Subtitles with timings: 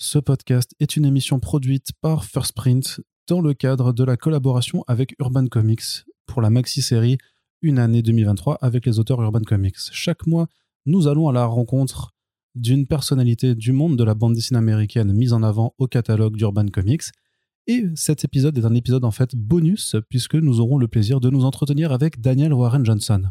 [0.00, 4.84] Ce podcast est une émission produite par First Print dans le cadre de la collaboration
[4.86, 7.18] avec Urban Comics pour la maxi-série
[7.62, 9.74] Une année 2023 avec les auteurs Urban Comics.
[9.90, 10.46] Chaque mois,
[10.86, 12.12] nous allons à la rencontre
[12.54, 16.68] d'une personnalité du monde de la bande dessinée américaine mise en avant au catalogue d'Urban
[16.68, 17.10] Comics.
[17.66, 21.28] Et cet épisode est un épisode en fait bonus puisque nous aurons le plaisir de
[21.28, 23.24] nous entretenir avec Daniel Warren Johnson.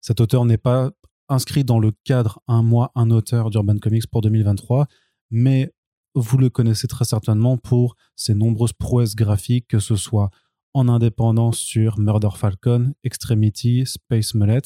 [0.00, 0.90] Cet auteur n'est pas
[1.28, 4.88] inscrit dans le cadre un mois, un auteur d'Urban Comics pour 2023,
[5.30, 5.72] mais
[6.16, 10.30] vous le connaissez très certainement pour ses nombreuses prouesses graphiques, que ce soit
[10.72, 14.62] en indépendance sur Murder Falcon, Extremity, Space Mullet,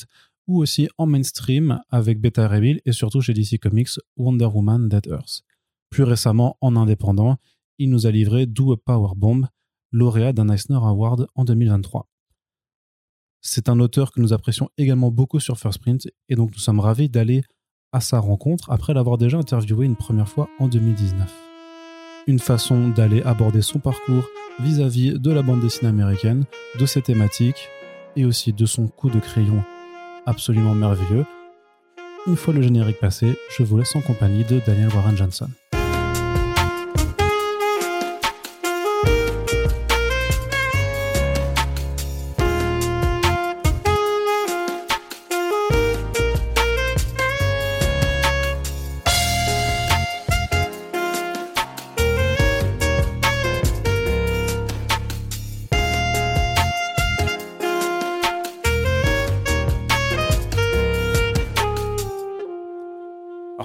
[0.47, 5.07] ou aussi en mainstream avec Beta Reveal et surtout chez DC Comics Wonder Woman Dead
[5.09, 5.43] Earth.
[5.91, 7.37] Plus récemment, en indépendant,
[7.79, 9.49] il nous a livré Do a Power Bomb,
[9.91, 12.09] lauréat d'un Eisner Award en 2023.
[13.41, 16.79] C'est un auteur que nous apprécions également beaucoup sur First Print et donc nous sommes
[16.81, 17.43] ravis d'aller
[17.93, 21.29] à sa rencontre après l'avoir déjà interviewé une première fois en 2019.
[22.27, 24.29] Une façon d'aller aborder son parcours
[24.61, 26.45] vis-à-vis de la bande dessinée américaine,
[26.79, 27.69] de ses thématiques
[28.17, 29.63] et aussi de son coup de crayon
[30.27, 31.25] absolument merveilleux.
[32.27, 35.49] Une fois le générique passé, je vous laisse en compagnie de Daniel Warren Johnson.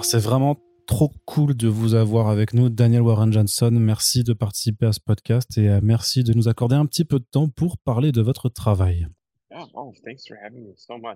[0.06, 3.70] C'est vraiment trop cool de vous avoir avec nous, Daniel Warren Johnson.
[3.72, 7.18] Merci de participer à ce podcast et euh, merci de nous accorder un petit peu
[7.18, 9.08] de temps pour parler de votre travail.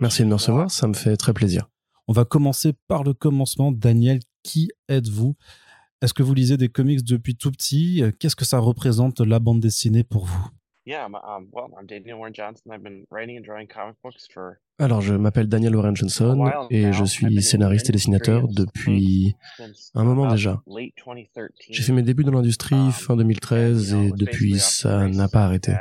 [0.00, 1.70] Merci de me recevoir, ça me fait très plaisir.
[2.08, 3.70] On va commencer par le commencement.
[3.70, 5.36] Daniel, qui êtes-vous?
[6.02, 8.02] Est-ce que vous lisez des comics depuis tout petit?
[8.18, 10.48] Qu'est-ce que ça représente la bande dessinée pour vous?
[14.80, 19.34] Alors, je m'appelle Daniel Warren Johnson et je suis scénariste et dessinateur depuis
[19.94, 20.62] un moment déjà.
[21.70, 25.74] J'ai fait mes débuts dans l'industrie um, fin 2013 et depuis, ça n'a pas arrêté.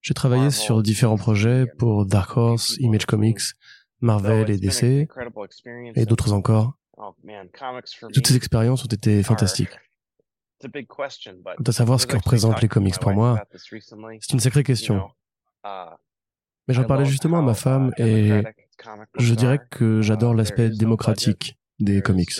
[0.00, 3.40] J'ai travaillé sur différents projets pour Dark Horse, Image Comics,
[4.00, 5.08] Marvel et DC,
[5.94, 6.78] et d'autres encore.
[6.96, 7.14] Oh,
[8.12, 9.76] Toutes ces expériences ont été fantastiques.
[11.66, 15.08] À savoir ce que représentent les comics pour moi, c'est une sacrée question.
[15.64, 15.94] Uh,
[16.68, 18.42] Mais j'en parlais justement à ma femme et
[19.18, 22.32] je dirais que j'adore um, l'aspect démocratique des comics.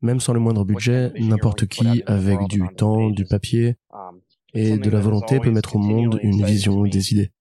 [0.00, 4.20] Même sans le moindre budget, n'importe qui, avec du temps, du papier um,
[4.54, 7.32] et de la volonté, peut mettre au monde une vision des idées.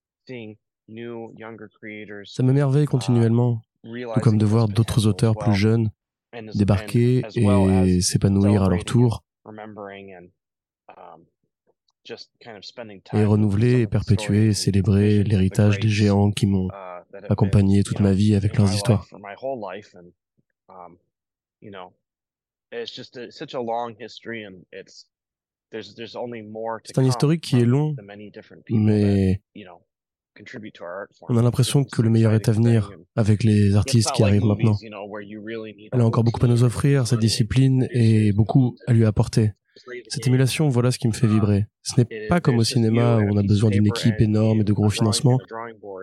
[2.25, 5.91] Ça m'émerveille uh, continuellement, tout comme de voir d'autres auteurs plus jeunes
[6.53, 9.23] débarquer et s'épanouir à leur tour,
[13.13, 18.13] et renouveler et perpétuer et célébrer l'héritage des géants qui m'ont uh, accompagné toute ma
[18.13, 19.05] vie avec leurs histoires.
[26.85, 27.95] C'est un historique qui est long,
[28.69, 29.41] mais
[31.29, 34.75] on a l'impression que le meilleur est à venir avec les artistes qui arrivent maintenant.
[35.91, 39.53] Elle a encore beaucoup à nous offrir, sa discipline, et beaucoup à lui apporter.
[40.07, 41.65] Cette émulation, voilà ce qui me fait vibrer.
[41.83, 44.73] Ce n'est pas comme au cinéma où on a besoin d'une équipe énorme et de
[44.73, 45.39] gros financements,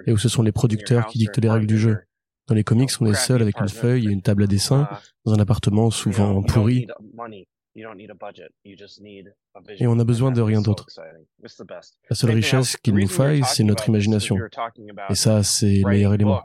[0.07, 1.99] et où ce sont les producteurs qui dictent les règles du jeu.
[2.47, 4.89] Dans les comics, on est seul avec une feuille et une table à dessin,
[5.25, 6.87] dans un appartement souvent pourri,
[7.77, 7.87] et
[9.87, 10.87] on n'a besoin de rien d'autre.
[12.11, 14.37] La seule richesse qu'il nous faille, c'est notre imagination.
[15.11, 16.43] Et ça, c'est le meilleur élément.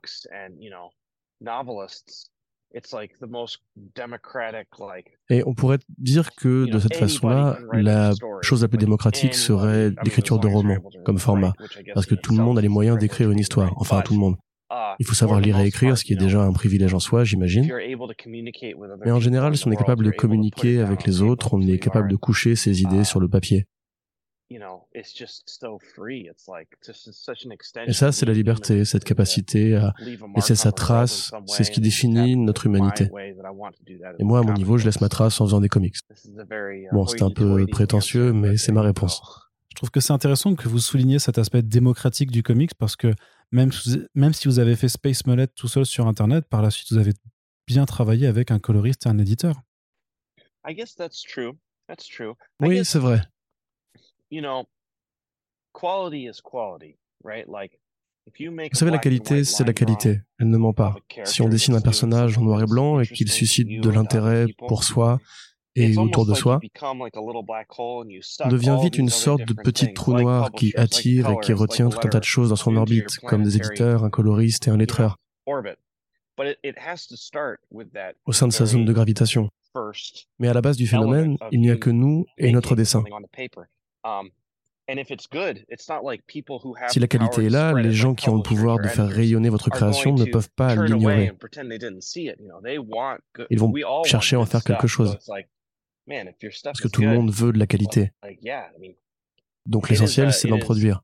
[5.30, 8.12] Et on pourrait dire que de cette façon-là, la
[8.42, 11.54] chose la plus démocratique serait l'écriture de romans comme format,
[11.94, 14.36] parce que tout le monde a les moyens d'écrire une histoire, enfin tout le monde.
[15.00, 17.68] Il faut savoir lire et écrire, ce qui est déjà un privilège en soi, j'imagine.
[19.04, 22.10] Mais en général, si on est capable de communiquer avec les autres, on est capable
[22.10, 23.66] de coucher ses idées sur le papier.
[24.52, 24.60] Et
[27.94, 29.94] ça, c'est la liberté, cette capacité à
[30.36, 33.12] laisser sa trace, c'est ce qui définit notre humanité.
[34.18, 35.98] Et moi, à mon niveau, je laisse ma trace en faisant des comics.
[36.92, 39.22] Bon, c'est un peu prétentieux, mais c'est ma réponse.
[39.70, 43.14] Je trouve que c'est intéressant que vous souligniez cet aspect démocratique du comics parce que
[43.52, 43.72] même,
[44.16, 46.98] même si vous avez fait Space Mullet tout seul sur Internet, par la suite, vous
[46.98, 47.14] avez
[47.68, 49.56] bien travaillé avec un coloriste et un éditeur.
[52.62, 53.22] Oui, c'est vrai.
[58.72, 60.22] Vous savez, la qualité, c'est la qualité.
[60.38, 60.96] Elle ne ment pas.
[61.26, 64.84] Si on dessine un personnage en noir et blanc et qu'il suscite de l'intérêt pour
[64.84, 65.20] soi
[65.76, 71.30] et autour de soi, on devient vite une sorte de petit trou noir qui attire
[71.30, 74.10] et qui retient tout un tas de choses dans son orbite, comme des éditeurs, un
[74.10, 75.18] coloriste et un lettreur,
[78.26, 79.50] au sein de sa zone de gravitation.
[80.40, 83.04] Mais à la base du phénomène, il n'y a que nous et notre dessin.
[86.88, 89.70] Si la qualité est là, les gens qui ont le pouvoir de faire rayonner votre
[89.70, 91.32] création ne peuvent pas l'ignorer.
[93.50, 93.74] Ils vont
[94.06, 95.18] chercher à en faire quelque chose.
[96.64, 98.12] Parce que tout le monde veut de la qualité.
[99.66, 101.04] Donc l'essentiel, c'est d'en produire.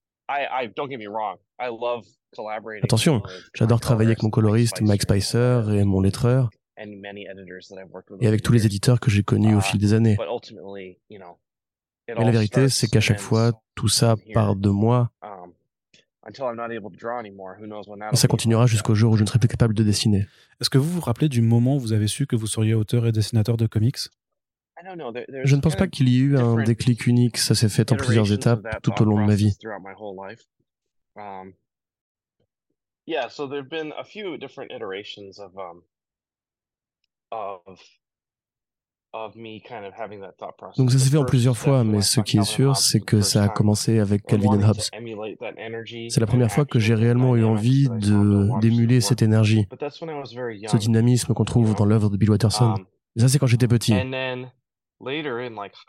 [2.84, 3.24] Attention,
[3.54, 9.00] j'adore travailler avec mon coloriste Mike Spicer et mon lettreur, et avec tous les éditeurs
[9.00, 10.18] que j'ai connus au uh, fil des années.
[12.08, 15.12] Mais la vérité, c'est qu'à chaque fois, tout ça part de moi.
[15.22, 15.54] Um,
[16.28, 20.26] et ça continuera jusqu'au jour où je ne serai plus capable de dessiner.
[20.60, 23.06] Est-ce que vous vous rappelez du moment où vous avez su que vous seriez auteur
[23.06, 23.98] et dessinateur de comics?
[25.44, 27.96] Je ne pense pas qu'il y ait eu un déclic unique, ça s'est fait en
[27.96, 29.56] plusieurs étapes tout au long de ma vie.
[31.18, 31.54] Um,
[39.14, 39.34] of
[40.78, 43.44] donc ça s'est fait en plusieurs fois, mais ce qui est sûr, c'est que ça
[43.44, 44.82] a commencé avec Calvin et Hobbes.
[46.10, 51.34] C'est la première fois que j'ai réellement eu envie de d'émuler cette énergie, ce dynamisme
[51.34, 52.74] qu'on trouve dans l'œuvre de Bill Watterson.
[52.74, 52.86] Um,
[53.16, 53.94] et ça, c'est quand j'étais petit.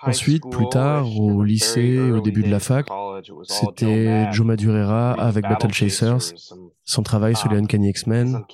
[0.03, 2.87] Ensuite, plus tard, au lycée, au début de la fac,
[3.45, 6.35] c'était Joe Madureira avec Battle Chasers,
[6.85, 8.45] son travail sur les um, Uncanny X-Men,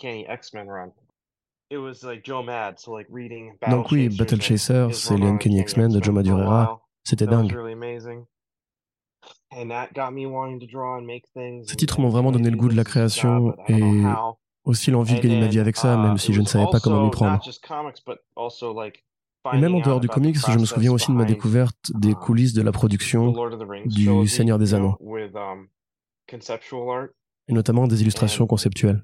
[3.71, 6.83] donc oui, Battle Chaser, c'est les Uncanny X-Men de Joe Madureira.
[7.05, 7.57] C'était dingue.
[11.65, 14.03] Ces titres m'ont vraiment donné le goût de la création et
[14.65, 17.05] aussi l'envie de gagner ma vie avec ça, même si je ne savais pas comment
[17.05, 17.41] m'y prendre.
[19.53, 22.15] Et même en dehors du comics, je me souviens aussi de ma découverte des um,
[22.15, 23.35] coulisses de la production
[23.87, 24.97] du Seigneur des Anneaux
[27.49, 29.03] et notamment des illustrations conceptuelles.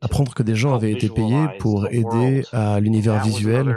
[0.00, 3.76] Apprendre que des gens avaient été payés pour aider à l'univers visuel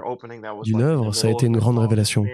[0.63, 2.25] d'une œuvre, ça a été une grande révélation.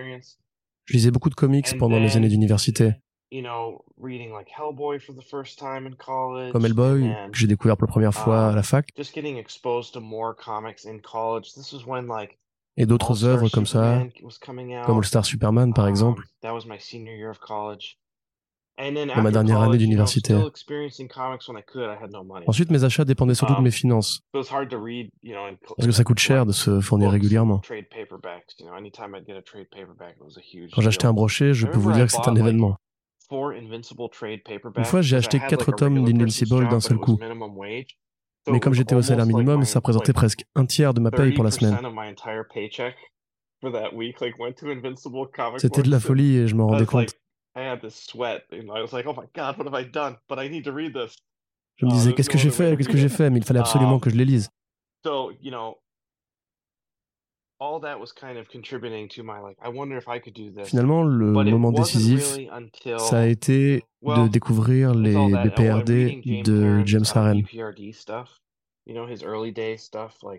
[0.86, 2.94] Je lisais beaucoup de comics pendant mes années d'université.
[6.52, 8.88] Comme Hellboy, que j'ai découvert pour la première fois à la fac.
[12.80, 14.04] Et d'autres œuvres comme ça,
[14.86, 16.24] comme All Star Superman par exemple
[18.78, 20.36] dans ma dernière année d'université.
[22.46, 24.22] Ensuite, mes achats dépendaient surtout de mes um, finances.
[24.32, 24.48] Parce
[25.86, 27.62] que ça coûte cher de se fournir régulièrement.
[30.74, 32.78] Quand j'achetais un brochet, je peux vous dire que c'est un événement.
[33.30, 37.20] Une fois, j'ai acheté quatre tomes d'Invincible d'un seul coup.
[38.50, 41.44] Mais comme j'étais au salaire minimum, ça représentait presque un tiers de ma paye pour
[41.44, 41.78] la semaine.
[45.58, 47.14] C'était de la folie et je m'en rendais compte.
[51.76, 52.76] Je me disais, qu'est-ce que j'ai fait?
[52.78, 53.30] Qu'est-ce que j'ai fait?
[53.30, 54.50] Mais il fallait absolument um, que je les lise.
[60.66, 62.38] Finalement, le moment décisif,
[62.98, 67.44] ça a été de découvrir les BPRD de James Harren,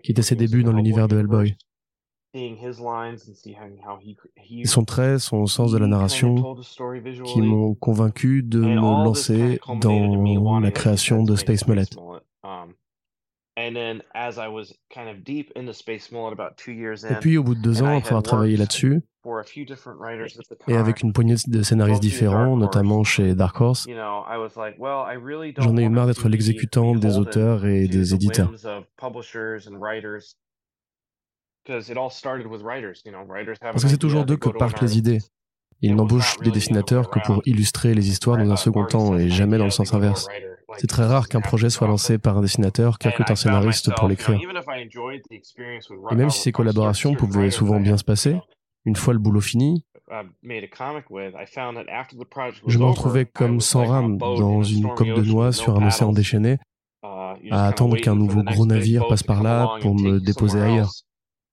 [0.03, 1.55] qui était ses débuts dans l'univers de Hellboy.
[2.33, 2.55] Et
[4.65, 6.55] son trait, son sens de la narration,
[7.25, 11.85] qui m'ont convaincu de me lancer dans la création de Space Mullet.
[17.09, 19.01] Et puis, au bout de deux ans, après avoir travaillé là-dessus,
[20.67, 26.07] et avec une poignée de scénaristes différents, notamment chez Dark Horse, j'en ai eu marre
[26.07, 28.51] d'être l'exécutant des auteurs et des éditeurs.
[31.65, 35.19] Parce que c'est toujours d'eux que partent les idées.
[35.81, 39.57] Ils n'embauchent des dessinateurs que pour illustrer les histoires dans un second temps et jamais
[39.57, 40.27] dans le sens inverse.
[40.79, 44.07] C'est très rare qu'un projet soit lancé par un dessinateur qui recrute un scénariste pour
[44.07, 44.39] l'écrire.
[46.11, 48.39] Et même si ces collaborations pouvaient souvent bien se passer,
[48.85, 50.23] une fois le boulot fini, je
[52.77, 56.59] me retrouvais comme sans rame dans une coque de noix sur un océan déchaîné,
[57.03, 60.91] uh, à attendre qu'un nouveau gros navire passe par là pour me déposer ailleurs.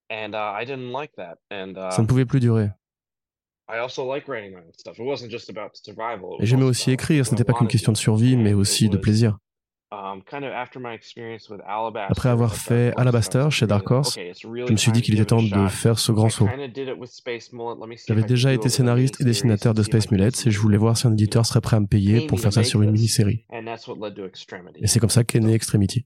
[0.09, 2.71] Uh, Ça ne uh, pouvait plus durer.
[6.40, 9.38] Et j'aimais aussi écrire, ce n'était pas qu'une question de survie, mais aussi de plaisir.
[12.08, 15.68] Après avoir fait Alabaster chez Dark Horse, je me suis dit qu'il était temps de
[15.68, 16.49] faire ce grand saut.
[18.06, 21.12] J'avais déjà été scénariste et dessinateur de Space Mullets et je voulais voir si un
[21.12, 23.44] éditeur serait prêt à me payer pour faire ça sur une mini-série.
[24.80, 26.04] Et c'est comme ça qu'est né Extremity.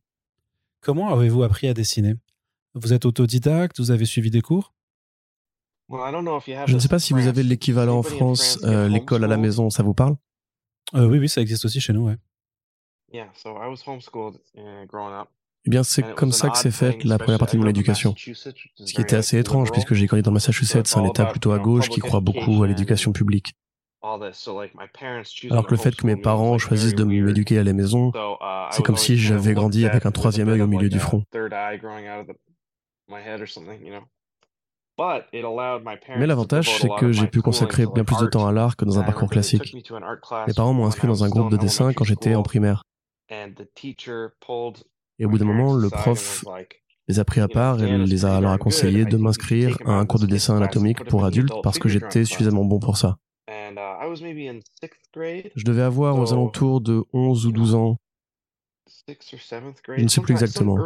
[0.83, 2.15] Comment avez-vous appris à dessiner?
[2.75, 3.81] Vous êtes autodidacte?
[3.81, 4.73] Vous avez suivi des cours?
[6.67, 9.71] Je ne sais pas si vous avez l'équivalent en France, euh, l'école à la maison,
[9.71, 10.17] ça vous parle?
[10.95, 12.17] Euh, Oui, oui, ça existe aussi chez nous, ouais.
[15.67, 18.15] Eh bien, c'est comme ça que s'est faite la première partie de mon éducation.
[18.17, 21.89] Ce qui était assez étrange puisque j'ai grandi dans Massachusetts, un État plutôt à gauche
[21.89, 23.55] qui croit beaucoup à l'éducation publique.
[24.03, 28.83] Alors que le fait que mes parents choisissent de m'éduquer à la maison, uh, c'est
[28.83, 31.25] comme si j'avais grandi avec un troisième œil au milieu du front.
[36.17, 38.99] Mais l'avantage, c'est que j'ai pu consacrer bien plus de temps à l'art que dans
[38.99, 39.75] un parcours classique.
[40.47, 42.83] Mes parents m'ont inscrit dans un groupe de dessin quand j'étais en primaire.
[43.31, 46.45] Et au bout d'un moment, le prof
[47.09, 50.21] les a pris à part et les a alors conseillé de m'inscrire à un cours
[50.21, 53.17] de dessin anatomique pour adultes parce que j'étais suffisamment bon pour ça.
[53.49, 53.75] Uh,
[55.57, 57.97] Je devais avoir aux alentours de 11 ou 12 ans.
[59.09, 60.79] Je ne sais plus exactement.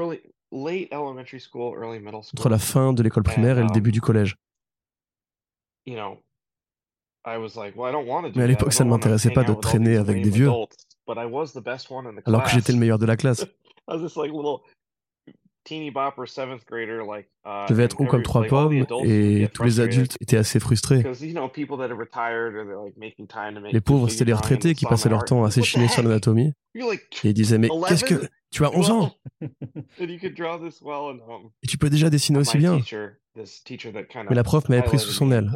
[2.39, 4.37] Entre la fin de l'école primaire et le début du collège.
[8.35, 10.51] Mais à l'époque, ça ne m'intéressait pas de traîner avec des vieux
[12.27, 13.47] alors que j'étais le meilleur de la classe.
[17.69, 21.03] Je devais être haut comme trois pommes et tous les adultes étaient assez frustrés.
[23.73, 26.53] Les pauvres, c'était les retraités qui passaient leur temps à s'échiner sur l'anatomie.
[27.25, 28.29] Et ils disaient, mais qu'est-ce que...
[28.51, 29.11] Tu as 11 ans?
[31.63, 32.79] Et tu peux déjà dessiner aussi bien.
[33.35, 35.51] Mais la prof m'avait pris sous son aile.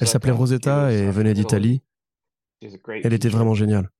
[0.00, 1.82] Elle s'appelait Rosetta et venait d'Italie.
[2.62, 3.90] Elle était vraiment géniale.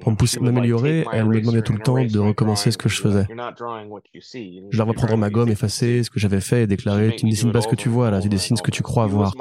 [0.00, 2.88] Pour me pousser à m'améliorer, elle me demandait tout le temps de recommencer ce que
[2.88, 3.26] je faisais.
[3.28, 7.52] Je leur reprendre ma gomme, effacer ce que j'avais fait et déclarer Tu ne dessines
[7.52, 9.34] pas ce que tu vois là, tu dessines ce que tu crois voir.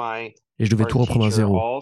[0.60, 1.82] Et je devais tout reprendre à zéro.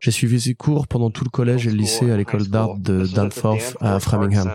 [0.00, 3.06] J'ai suivi ses cours pendant tout le collège et le lycée à l'école d'art de
[3.06, 4.54] Danforth à Framingham.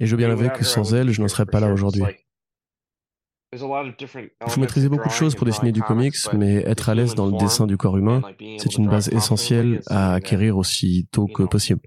[0.00, 2.04] Et je veux bien avouer que sans elle, je n'en serais pas là aujourd'hui.
[3.52, 3.58] Il
[4.48, 7.38] faut maîtriser beaucoup de choses pour dessiner du comics, mais être à l'aise dans le
[7.38, 8.20] dessin du corps humain,
[8.58, 11.80] c'est une base essentielle à acquérir aussi tôt que possible.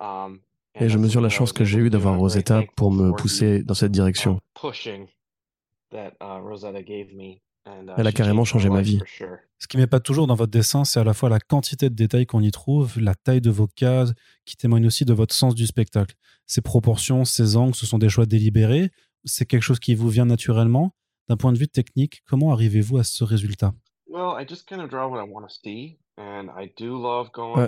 [0.00, 0.40] Um,
[0.74, 3.92] Et je mesure la chance que j'ai eue d'avoir Rosetta pour me pousser dans cette
[3.92, 4.40] direction.
[4.62, 6.10] Uh,
[7.66, 9.00] Uh, Elle a carrément changé ma vie.
[9.64, 12.26] Ce qui pas toujours dans votre dessin, c'est à la fois la quantité de détails
[12.26, 14.12] qu'on y trouve, la taille de vos cases,
[14.44, 16.14] qui témoignent aussi de votre sens du spectacle.
[16.46, 18.90] Ces proportions, ces angles, ce sont des choix délibérés.
[19.24, 20.94] C'est quelque chose qui vous vient naturellement.
[21.30, 23.72] D'un point de vue technique, comment arrivez-vous à ce résultat?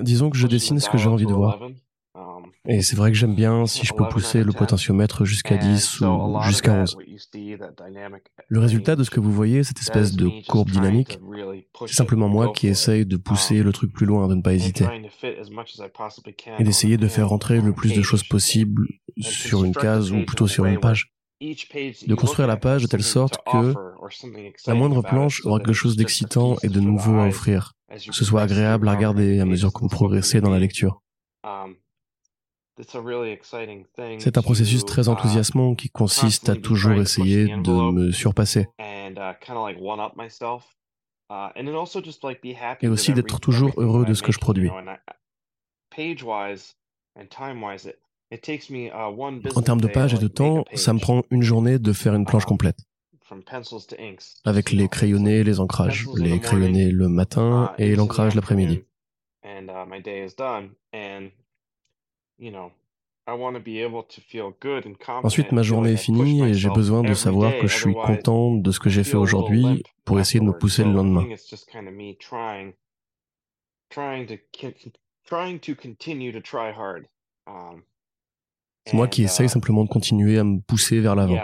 [0.02, 1.58] Disons que je dessine ce que j'ai envie de voir.
[2.16, 6.00] Um, Et c'est vrai que j'aime bien si je peux pousser le potentiomètre jusqu'à 10
[6.00, 6.96] ou jusqu'à 11.
[8.48, 11.18] Le résultat de ce que vous voyez, cette espèce de courbe dynamique,
[11.86, 14.54] c'est simplement moi qui essaye de pousser um, le truc plus loin, de ne pas
[14.54, 14.86] hésiter.
[16.58, 18.86] Et d'essayer de faire rentrer le plus de choses possible
[19.20, 21.12] sur une case ou plutôt sur une page.
[21.42, 23.74] De construire la page de telle sorte que
[24.66, 28.40] la moindre planche aura quelque chose d'excitant et de nouveau à offrir, que ce soit
[28.40, 31.02] agréable à regarder à mesure que vous progressez dans la lecture.
[34.18, 38.68] C'est un processus très uh, enthousiasmant qui consiste à toujours essayer de me surpasser.
[38.78, 39.32] Uh, uh,
[42.82, 44.70] Et aussi d'être toujours heureux de ce que je produis.
[49.54, 52.26] En termes de pages et de temps, ça me prend une journée de faire une
[52.26, 52.78] planche complète.
[54.44, 56.06] Avec les crayonnés, les ancrages.
[56.16, 58.84] Les crayonnés le matin et l'ancrage l'après-midi.
[65.08, 68.70] Ensuite, ma journée est finie et j'ai besoin de savoir que je suis content de
[68.70, 71.26] ce que j'ai fait aujourd'hui pour essayer de me pousser le lendemain.
[78.86, 81.40] C'est moi qui essaye uh, simplement de continuer à me pousser vers l'avant.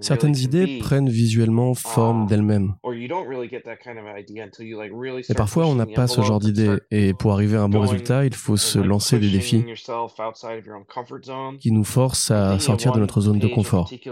[0.00, 2.74] Certaines idées prennent visuellement forme um, d'elles-mêmes.
[5.28, 8.26] Mais parfois, on n'a pas ce genre d'idées, et pour arriver à un bon résultat,
[8.26, 9.64] il faut se lancer des défis
[11.60, 13.90] qui nous forcent à sortir de notre zone de confort.
[13.90, 14.10] J'ai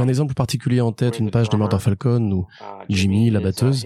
[0.00, 3.40] un um, exemple particulier en tête, une page de Murder Falcon où uh, Jimmy, la
[3.40, 3.84] batteuse,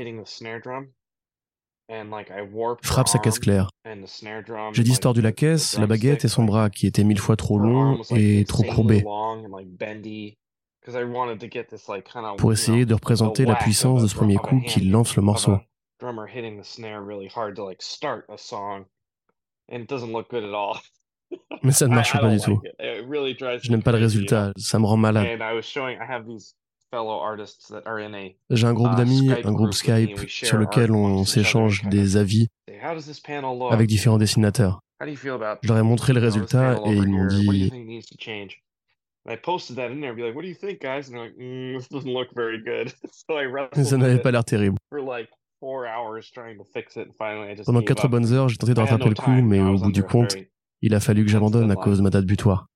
[2.83, 3.71] frappe sa caisse claire.
[4.73, 8.01] J'ai distordu la caisse, la baguette et son bras qui était mille fois trop long
[8.11, 9.05] et trop courbé
[12.39, 15.59] pour essayer de représenter la puissance de ce premier coup qui lance le morceau.
[21.63, 22.61] Mais ça ne marche pas du tout.
[22.81, 25.27] Je n'aime pas le résultat, ça me rend malade.
[28.51, 32.49] J'ai un groupe d'amis, un groupe Skype sur lequel on s'échange des avis
[33.71, 34.81] avec différents dessinateurs.
[35.63, 37.71] Je leur ai montré le résultat et ils m'ont dit
[43.85, 44.77] Ça n'avait pas l'air terrible.
[47.67, 50.37] Pendant quatre bonnes heures, j'ai tenté de rattraper le coup, mais au bout du compte,
[50.83, 52.67] il a fallu que j'abandonne à cause de ma date butoir.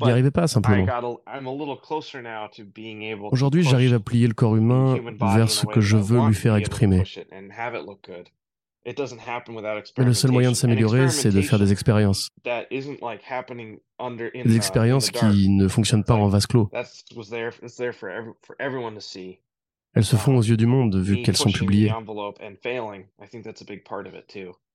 [0.00, 0.86] Je n'y arrivais pas simplement.
[3.30, 4.96] Aujourd'hui, j'arrive à plier le corps humain
[5.34, 7.04] vers ce que je veux lui faire exprimer.
[8.86, 12.28] Mais le seul moyen de s'améliorer, c'est de faire des expériences.
[14.44, 16.70] Des expériences qui ne fonctionnent pas en vase clos.
[19.96, 21.92] Elles se font aux yeux du monde vu qu'elles sont publiées.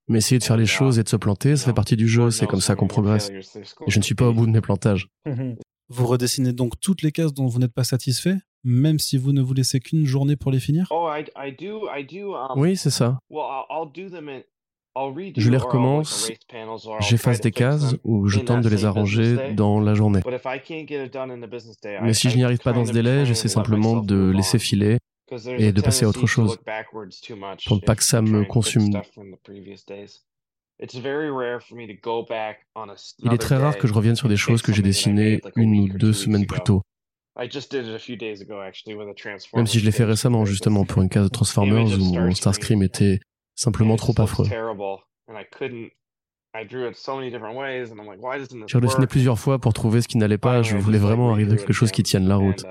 [0.09, 2.31] Mais essayer de faire les choses et de se planter, ça fait partie du jeu,
[2.31, 3.29] c'est comme ça qu'on progresse.
[3.29, 3.41] Et
[3.91, 5.07] je ne suis pas au bout de mes plantages.
[5.91, 9.41] Vous redessinez donc toutes les cases dont vous n'êtes pas satisfait, même si vous ne
[9.41, 10.91] vous laissez qu'une journée pour les finir?
[10.91, 11.23] Um,
[12.55, 13.17] Oui, c'est ça.
[15.37, 16.31] Je les recommence,
[16.99, 20.21] j'efface des cases ou je tente de les arranger dans la journée.
[22.01, 24.97] Mais si je n'y arrive pas dans ce délai, j'essaie simplement de laisser filer
[25.57, 26.57] et de passer à autre chose
[27.65, 28.89] pour ne pas que ça me consume.
[33.21, 35.89] Il est très rare que je revienne sur des choses que j'ai dessinées une ou
[35.89, 36.81] deux semaines plus tôt.
[37.37, 37.49] Même
[39.67, 43.19] si je l'ai fait récemment, justement, pour une case de Transformers où mon Starscream était
[43.55, 44.45] simplement trop affreux.
[48.67, 50.61] J'ai redessiné plusieurs fois pour trouver ce qui n'allait pas.
[50.63, 52.65] Je voulais vraiment arriver à quelque chose qui tienne la route.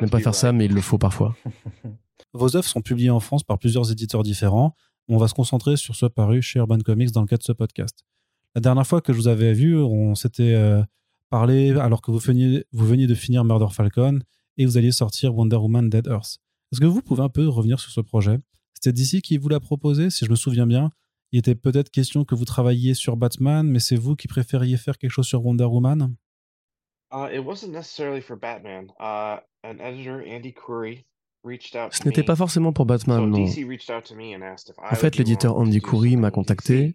[0.00, 1.34] J'aime pas faire ça, mais il le faut parfois.
[2.34, 4.74] Vos œuvres sont publiées en France par plusieurs éditeurs différents.
[5.08, 7.52] On va se concentrer sur ce paru chez Urban Comics dans le cadre de ce
[7.52, 8.04] podcast.
[8.54, 10.82] La dernière fois que je vous avais vu, on s'était euh,
[11.30, 14.20] parlé alors que vous veniez, vous veniez de finir Murder Falcon
[14.58, 16.38] et vous alliez sortir Wonder Woman Dead Earth.
[16.70, 18.38] Est-ce que vous pouvez un peu revenir sur ce projet?
[18.74, 20.90] C'était DC qui vous l'a proposé, si je me souviens bien.
[21.32, 24.98] Il était peut-être question que vous travailliez sur Batman, mais c'est vous qui préfériez faire
[24.98, 26.14] quelque chose sur Wonder Woman?
[31.44, 33.44] Ce n'était pas forcément pour Batman, non.
[33.44, 36.94] En fait, l'éditeur Andy Coury m'a contacté,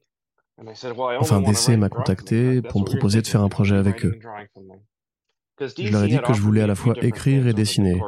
[1.19, 4.17] enfin DC m'a contacté pour me proposer de faire un projet avec eux.
[5.59, 7.99] Je leur ai dit que je voulais à la fois écrire et dessiner.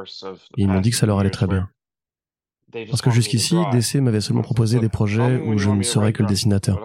[0.58, 1.70] Et ils m'ont dit que ça leur allait très bien.
[2.72, 6.28] Parce que jusqu'ici, DC m'avait seulement proposé des projets où je ne serais que le
[6.28, 6.80] dessinateur.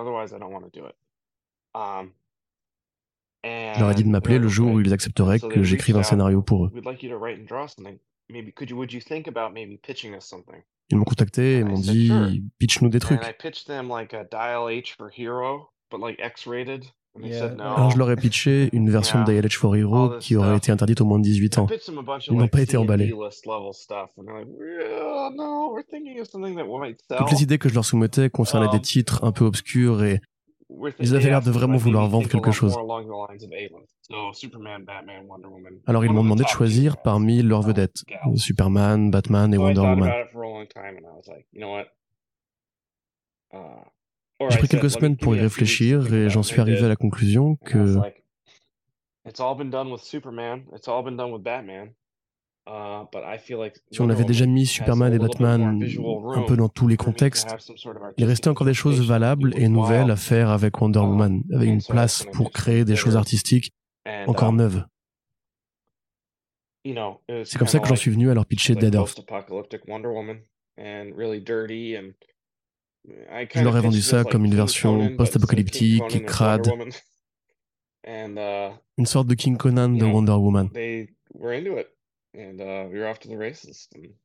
[3.45, 6.43] Je leur ai dit de m'appeler le jour où ils accepteraient que j'écrive un scénario
[6.43, 6.73] pour eux.
[10.91, 12.11] Ils m'ont contacté et m'ont dit
[12.59, 13.21] pitch-nous des trucs.
[17.61, 20.73] Alors je leur ai pitché une version de Dial H for Hero qui aurait été
[20.73, 21.67] interdite au moins de 18 ans.
[22.29, 23.13] Ils n'ont pas été emballés.
[27.17, 30.21] Toutes les idées que je leur soumettais concernaient des um, titres un peu obscurs et
[30.99, 32.77] ils avaient l'air de vraiment vouloir vendre quelque chose.
[35.87, 38.05] Alors ils m'ont demandé de choisir parmi leurs vedettes,
[38.37, 40.13] Superman, Batman et Wonder Woman.
[43.53, 47.55] Uh, J'ai pris quelques semaines pour y réfléchir et j'en suis arrivé à la conclusion
[47.65, 48.01] que
[53.91, 55.83] si on avait déjà mis Superman et Batman
[56.35, 57.55] un peu dans tous les contextes,
[58.17, 61.69] il restait encore des choses valables et nouvelles à faire avec Wonder uh, Woman, avec
[61.69, 63.73] une place pour créer des choses artistiques
[64.27, 64.85] encore um, neuves.
[67.45, 69.21] C'est comme ça que j'en suis venu à leur pitcher Dead Earth.
[73.55, 76.67] Je leur ai vendu ça comme une version post-apocalyptique, crade,
[78.07, 80.71] uh, une sorte de King Conan de Wonder Woman.
[82.35, 83.53] Uh,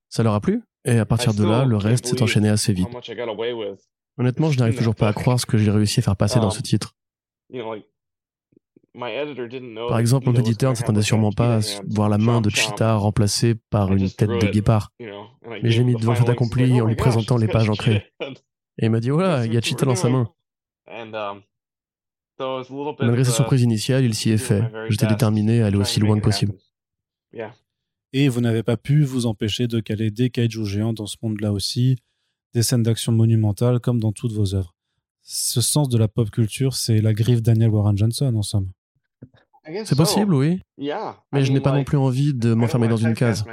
[0.09, 0.63] Ça leur a plu?
[0.85, 2.87] Et à partir de là, le reste s'est enchaîné assez vite.
[4.17, 6.49] Honnêtement, je n'arrive toujours pas à croire ce que j'ai réussi à faire passer dans
[6.49, 6.95] ce um, titre.
[9.87, 13.55] Par exemple, mon éditeur ne s'attendait sûrement pas à voir la main de Cheetah remplacée
[13.69, 14.91] par une tête de guépard.
[14.99, 18.11] Mais j'ai mis devant fait accompli en lui présentant les pages ancrées.
[18.79, 20.31] Et il m'a dit, voilà, il y a Cheetah dans sa main.
[20.87, 21.41] Um,
[22.99, 24.63] Malgré sa surprise initiale, il s'y est fait.
[24.89, 26.53] J'étais déterminé à aller aussi loin que possible.
[28.13, 31.51] Et vous n'avez pas pu vous empêcher de caler des kaiju géants dans ce monde-là
[31.51, 31.97] aussi,
[32.53, 34.75] des scènes d'action monumentales comme dans toutes vos œuvres.
[35.21, 38.71] Ce sens de la pop culture, c'est la griffe Daniel Warren Johnson en somme.
[39.85, 40.61] C'est possible, oui.
[41.31, 43.45] Mais je n'ai pas non plus envie de m'enfermer dans une case.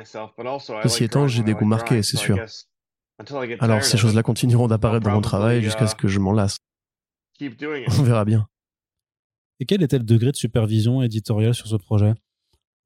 [0.83, 2.39] Ceci étant, j'ai des goûts marqués, c'est sûr.
[3.61, 6.57] Alors ces choses-là continueront d'apparaître dans mon travail jusqu'à ce que je m'en lasse.
[7.41, 8.47] On verra bien.
[9.61, 12.15] Et quel était le degré de supervision éditoriale sur ce projet?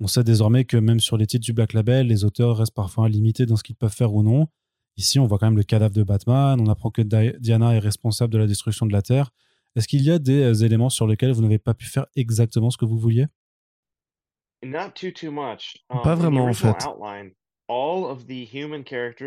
[0.01, 3.09] On sait désormais que même sur les titres du Black Label, les auteurs restent parfois
[3.09, 4.49] limités dans ce qu'ils peuvent faire ou non.
[4.97, 8.33] Ici, on voit quand même le cadavre de Batman, on apprend que Diana est responsable
[8.33, 9.31] de la destruction de la Terre.
[9.77, 12.71] Est-ce qu'il y a des euh, éléments sur lesquels vous n'avez pas pu faire exactement
[12.71, 13.27] ce que vous vouliez?
[16.03, 16.77] Pas vraiment en fait.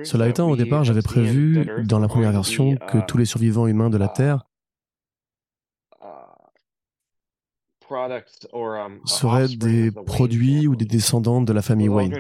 [0.04, 3.90] Cela étant, au départ, j'avais prévu, dans la première version, que tous les survivants humains
[3.90, 4.44] de la uh, Terre
[6.02, 6.08] um,
[9.06, 12.16] seraient des produits ou des descendants de la famille Wayne.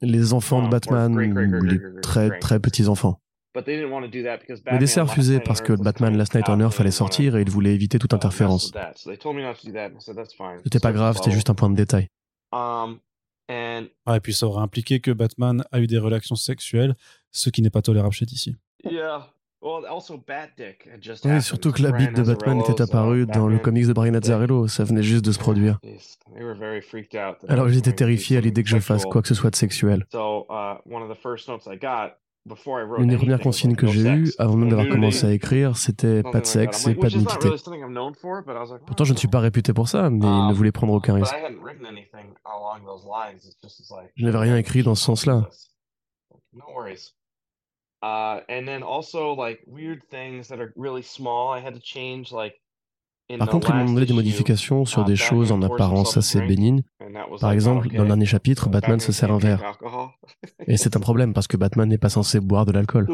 [0.00, 3.20] Les enfants de Batman ou les très très petits enfants.
[3.54, 7.50] Le décès a refusé parce que Batman Last Night on Earth fallait sortir et il
[7.50, 8.72] voulait éviter toute interférence.
[10.64, 12.08] C'était pas grave, c'était juste un point de détail.
[12.52, 12.98] Um,
[14.06, 16.94] ah, et puis ça aurait impliqué que Batman a eu des relations sexuelles,
[17.30, 18.56] ce qui n'est pas tolérable chez DC.
[21.24, 24.66] Oui, surtout que la bite de Batman était apparue dans le comics de Brian Azzarello,
[24.66, 25.78] ça venait juste de se produire.
[27.48, 30.06] Alors j'étais terrifié à l'idée que je fasse quoi que ce soit de sexuel.
[32.98, 36.40] Une des premières consignes que j'ai eues, avant même d'avoir commencé à écrire, c'était pas
[36.40, 37.48] de sexe et pas de nudité.
[38.84, 41.34] Pourtant, je ne suis pas réputé pour ça, mais il ne voulait prendre aucun risque.
[44.16, 45.48] Je n'avais rien écrit dans ce sens-là.
[53.38, 56.82] Par contre, ils m'ont demandé des modifications sur des choses en apparence assez bénignes.
[57.40, 59.78] Par exemple, dans le dernier chapitre, Batman se sert un verre.
[60.66, 63.06] Et c'est un problème parce que Batman n'est pas censé boire de l'alcool.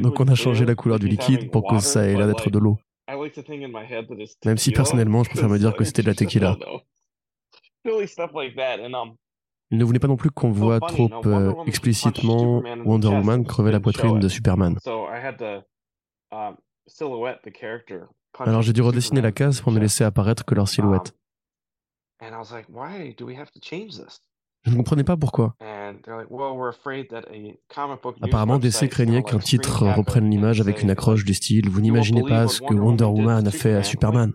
[0.00, 2.58] Donc on a changé la couleur du liquide pour que ça ait l'air d'être de
[2.58, 2.78] l'eau.
[4.44, 6.58] Même si personnellement, je préfère me dire que c'était de la tequila.
[9.70, 13.72] Um, Il ne voulait pas non plus qu'on voit trop euh, explicitement Wonder Woman crever
[13.72, 14.78] la poitrine de Superman.
[18.38, 21.14] Alors j'ai dû redessiner la case pour ne laisser apparaître que leur silhouette.
[24.64, 25.54] Je ne comprenais pas pourquoi.
[28.22, 32.48] Apparemment, DC craignait qu'un titre reprenne l'image avec une accroche du style Vous n'imaginez pas
[32.48, 34.32] ce que Wonder Woman a fait à Superman.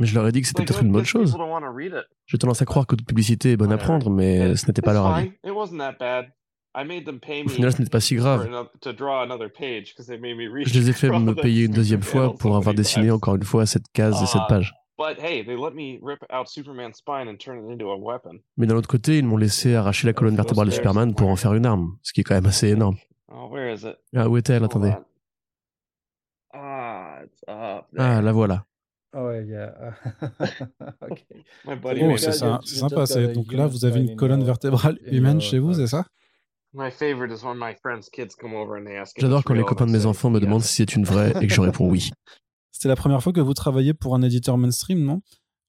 [0.00, 1.36] Mais je leur ai dit que c'était peut-être une bonne chose.
[2.24, 4.94] Je tendance à croire que toute publicité est bonne à prendre, mais ce n'était pas
[4.94, 5.30] leur avis.
[5.44, 5.66] Au
[7.48, 8.48] final, ce n'était pas si grave.
[8.82, 13.66] Je les ai fait me payer une deuxième fois pour avoir dessiné encore une fois
[13.66, 14.72] cette case et cette uh, page.
[18.56, 21.36] Mais d'un autre côté, ils m'ont laissé arracher la colonne vertébrale de Superman pour en
[21.36, 22.96] faire une arme, ce qui est quand même assez énorme.
[23.28, 23.50] Oh,
[24.16, 24.64] ah, où est-elle?
[24.64, 24.94] Attendez.
[26.52, 27.20] Ah,
[28.22, 28.64] la voilà.
[29.12, 29.74] Oh, ouais, yeah.
[30.22, 33.04] oh, c'est sympa.
[33.34, 36.06] Donc là, vous avez une colonne vertébrale humaine chez vous, c'est ça?
[39.16, 41.52] J'adore quand les copains de mes enfants me demandent si c'est une vraie et que
[41.52, 42.10] je réponds oui.
[42.70, 45.20] C'était la première fois que vous travaillez pour un éditeur mainstream, non?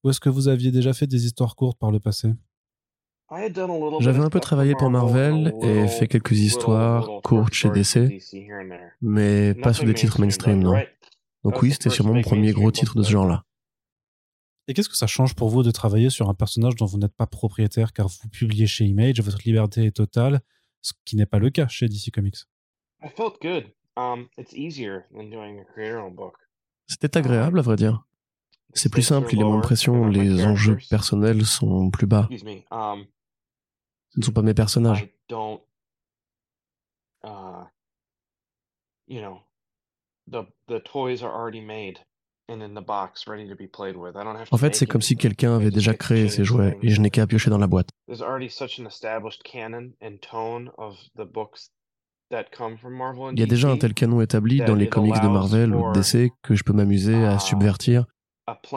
[0.03, 2.29] Ou est-ce que vous aviez déjà fait des histoires courtes par le passé?
[3.99, 8.21] J'avais un peu travaillé pour Marvel et fait quelques histoires courtes chez DC,
[9.01, 10.77] mais pas sur des titres mainstream, non.
[11.43, 13.43] Donc oui, c'était sûrement mon premier gros titre de ce genre-là.
[14.67, 17.15] Et qu'est-ce que ça change pour vous de travailler sur un personnage dont vous n'êtes
[17.15, 20.41] pas propriétaire car vous publiez chez Image, votre liberté est totale
[20.81, 22.37] ce qui n'est pas le cas chez DC Comics?
[23.97, 24.27] Um,
[26.87, 28.05] C'était agréable, à vrai dire.
[28.73, 32.29] C'est plus simple, il est moins pression, les enjeux personnels sont plus bas.
[32.71, 33.05] Um,
[34.09, 35.09] Ce ne sont pas mes personnages.
[40.27, 41.99] The toys are already made.
[44.51, 47.25] En fait, c'est comme si quelqu'un avait déjà créé ces jouets et je n'ai qu'à
[47.27, 47.87] piocher dans la boîte.
[48.09, 48.17] Il
[53.39, 56.55] y a déjà un tel canon établi dans les comics de Marvel ou DC que
[56.55, 58.05] je peux m'amuser à uh, subvertir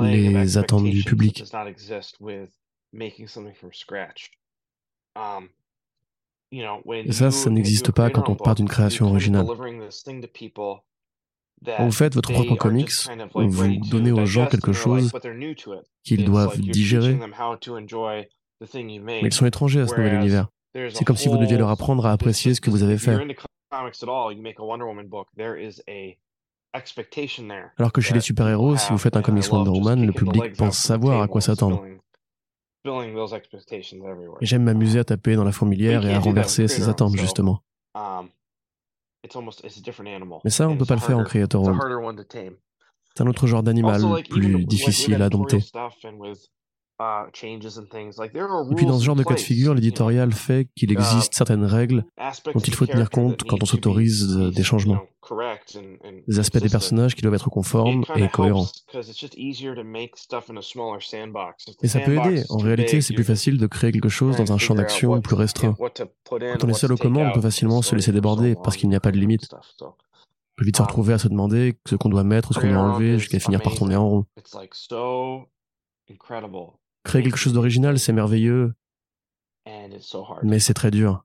[0.00, 1.42] les attentes du public.
[5.16, 5.48] Um,
[6.52, 9.46] et ça, ça n'existe pas quand on part d'une création originale.
[11.78, 12.90] Vous faites votre propre comics,
[13.34, 15.12] vous donnez aux gens quelque chose
[16.02, 17.18] qu'ils doivent digérer,
[18.74, 20.48] mais ils sont étrangers à ce nouvel univers.
[20.74, 23.16] C'est comme si vous deviez leur apprendre à apprécier ce que vous avez fait.
[27.78, 30.78] Alors que chez les super-héros, si vous faites un comics Wonder Woman, le public pense
[30.78, 31.84] savoir à quoi s'attendre.
[34.40, 37.62] Et j'aime m'amuser à taper dans la fourmilière et à renverser ces attentes, justement.
[40.44, 42.26] Mais ça, on ne peut pas le faire en Creator World.
[43.16, 45.60] C'est un autre genre d'animal, plus difficile à dompter.
[47.00, 51.64] Uh, Et puis dans ce genre de cas de figure, l'éditorial fait qu'il existe certaines
[51.64, 52.04] règles
[52.52, 55.00] dont il faut tenir compte quand on s'autorise des changements.
[56.28, 58.68] Des aspects des personnages qui doivent être conformes et cohérents.
[61.82, 62.44] Et ça peut aider.
[62.48, 65.74] En réalité, c'est plus facile de créer quelque chose dans un champ d'action plus restreint.
[65.78, 68.94] Quand on est seul aux commandes, on peut facilement se laisser déborder parce qu'il n'y
[68.96, 69.48] a pas de limite.
[69.82, 72.78] On peut vite se retrouver à se demander ce qu'on doit mettre, ce qu'on doit
[72.78, 74.26] enlever, jusqu'à finir par tourner en rond.
[77.04, 78.74] Créer quelque chose d'original, c'est merveilleux,
[80.42, 81.24] mais c'est très dur.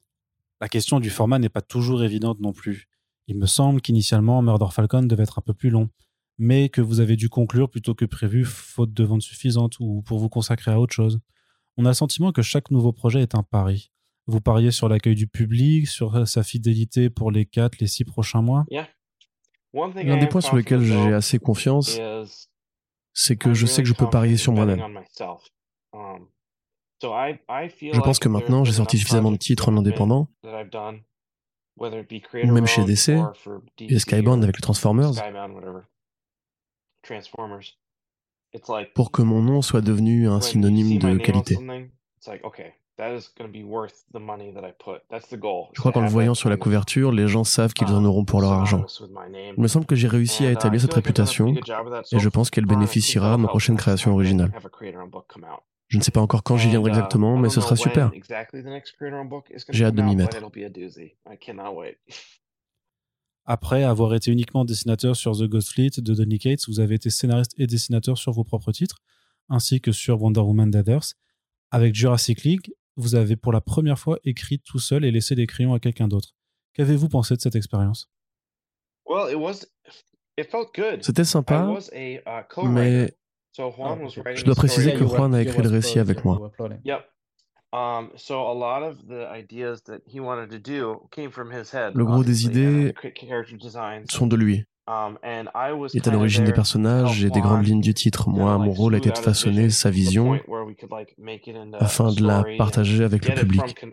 [0.62, 2.88] La question du format n'est pas toujours évidente non plus.
[3.28, 5.90] Il me semble qu'initialement, Murder Falcon devait être un peu plus long,
[6.38, 10.20] mais que vous avez dû conclure plutôt que prévu, faute de vente suffisante ou pour
[10.20, 11.20] vous consacrer à autre chose.
[11.78, 13.92] On a le sentiment que chaque nouveau projet est un pari.
[14.28, 18.42] Vous pariez sur l'accueil du public, sur sa fidélité pour les 4, les 6 prochains
[18.42, 18.66] mois?
[19.74, 22.00] L'un des points sur lesquels j'ai assez confiance,
[23.14, 24.82] c'est que je sais que je peux parier sur moi-même.
[25.94, 26.28] Um,
[27.02, 30.28] Je pense que maintenant, j'ai sorti suffisamment de titres en indépendant,
[31.78, 33.12] ou même chez DC,
[33.80, 35.12] et Skybound avec les Transformers,
[38.96, 41.58] pour que mon nom soit devenu un synonyme de qualité.
[43.00, 43.12] Je
[45.80, 48.52] crois qu'en le voyant sur la couverture, les gens savent qu'ils en auront pour leur
[48.52, 48.84] argent.
[49.56, 53.36] Il me semble que j'ai réussi à établir cette réputation et je pense qu'elle bénéficiera
[53.36, 54.52] à ma prochaine création originale.
[55.90, 58.12] Je ne sais pas encore quand j'y viendrai exactement, mais ce sera super.
[59.70, 60.38] J'ai hâte de m'y mettre.
[63.46, 67.10] Après avoir été uniquement dessinateur sur The Ghost Fleet de Donny Cates, vous avez été
[67.10, 69.00] scénariste et dessinateur sur vos propres titres,
[69.50, 71.00] ainsi que sur Wonder Woman Dead
[71.72, 75.48] Avec Jurassic League, vous avez pour la première fois écrit tout seul et laissé les
[75.48, 76.36] crayons à quelqu'un d'autre.
[76.74, 78.12] Qu'avez-vous pensé de cette expérience?
[81.02, 81.74] C'était sympa,
[82.66, 83.18] mais
[83.58, 86.52] je dois préciser que Juan a écrit le récit avec moi.
[91.94, 92.94] Le gros des idées
[94.10, 94.66] sont de lui.
[94.88, 95.20] Um,
[95.94, 98.28] Il est à l'origine des personnages et des grandes lignes du titre.
[98.28, 100.40] Moi, mon rôle a été de façonner sa vision
[101.74, 103.86] afin de la partager avec le public.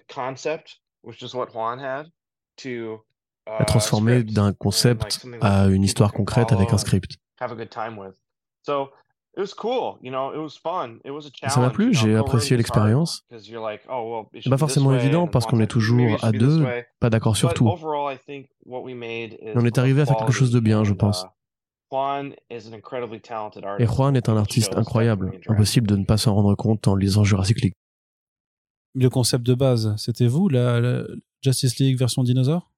[3.59, 7.19] La transformer d'un concept à une histoire concrète avec un script.
[11.49, 13.25] Ça m'a plu, j'ai apprécié l'expérience.
[13.91, 16.65] Oh, C'est pas forcément évident parce qu'on est toujours à deux,
[17.01, 17.71] pas d'accord sur tout.
[18.27, 18.49] Mais
[19.55, 21.27] on est arrivé à faire quelque chose de bien, je pense.
[21.93, 22.33] Uh,
[23.79, 27.23] Et Juan est un artiste incroyable, impossible de ne pas s'en rendre compte en lisant
[27.23, 27.75] Jurassic League.
[28.95, 31.05] Le concept de base, c'était vous, la,
[31.43, 32.73] Justice League version dinosaure?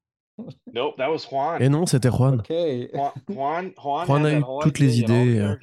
[1.59, 2.41] Et non, c'était Juan.
[2.47, 5.55] Juan a eu toutes les idées, euh,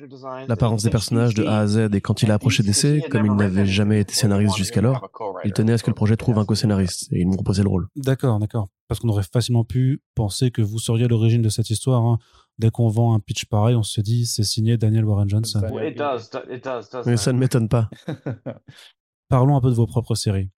[0.48, 3.32] l'apparence des personnages de A à Z, et quand il a approché DC, comme il
[3.32, 5.08] n'avait jamais été scénariste jusqu'alors,
[5.44, 7.68] il tenait à ce que le projet trouve un co-scénariste, et il me proposait le
[7.68, 7.88] rôle.
[7.96, 8.68] D'accord, d'accord.
[8.88, 12.04] Parce qu'on aurait facilement pu penser que vous seriez l'origine de cette histoire.
[12.04, 12.18] Hein.
[12.58, 15.60] Dès qu'on vend un pitch pareil, on se dit c'est signé Daniel Warren Johnson.
[17.04, 17.90] Mais ça ne m'étonne pas.
[19.28, 20.48] Parlons un peu de vos propres séries.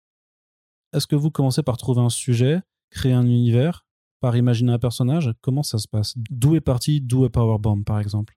[0.93, 3.87] Est-ce que vous commencez par trouver un sujet, créer un univers,
[4.21, 6.15] par imaginer un personnage Comment ça se passe?
[6.31, 8.35] D'où est parti Do a Powerbomb, par exemple?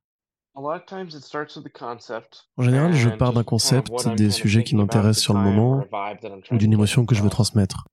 [0.53, 0.77] En
[2.63, 5.83] général, je pars d'un concept, des sujets qui m'intéressent sur le moment,
[6.51, 7.85] ou d'une émotion que je veux transmettre.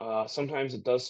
[0.00, 0.26] Uh,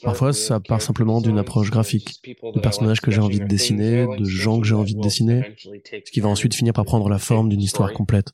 [0.02, 4.24] Parfois, ça part simplement d'une approche graphique, de personnages que j'ai envie de dessiner, de
[4.24, 7.48] gens que j'ai envie de dessiner, ce qui va ensuite finir par prendre la forme
[7.48, 8.32] d'une histoire complète.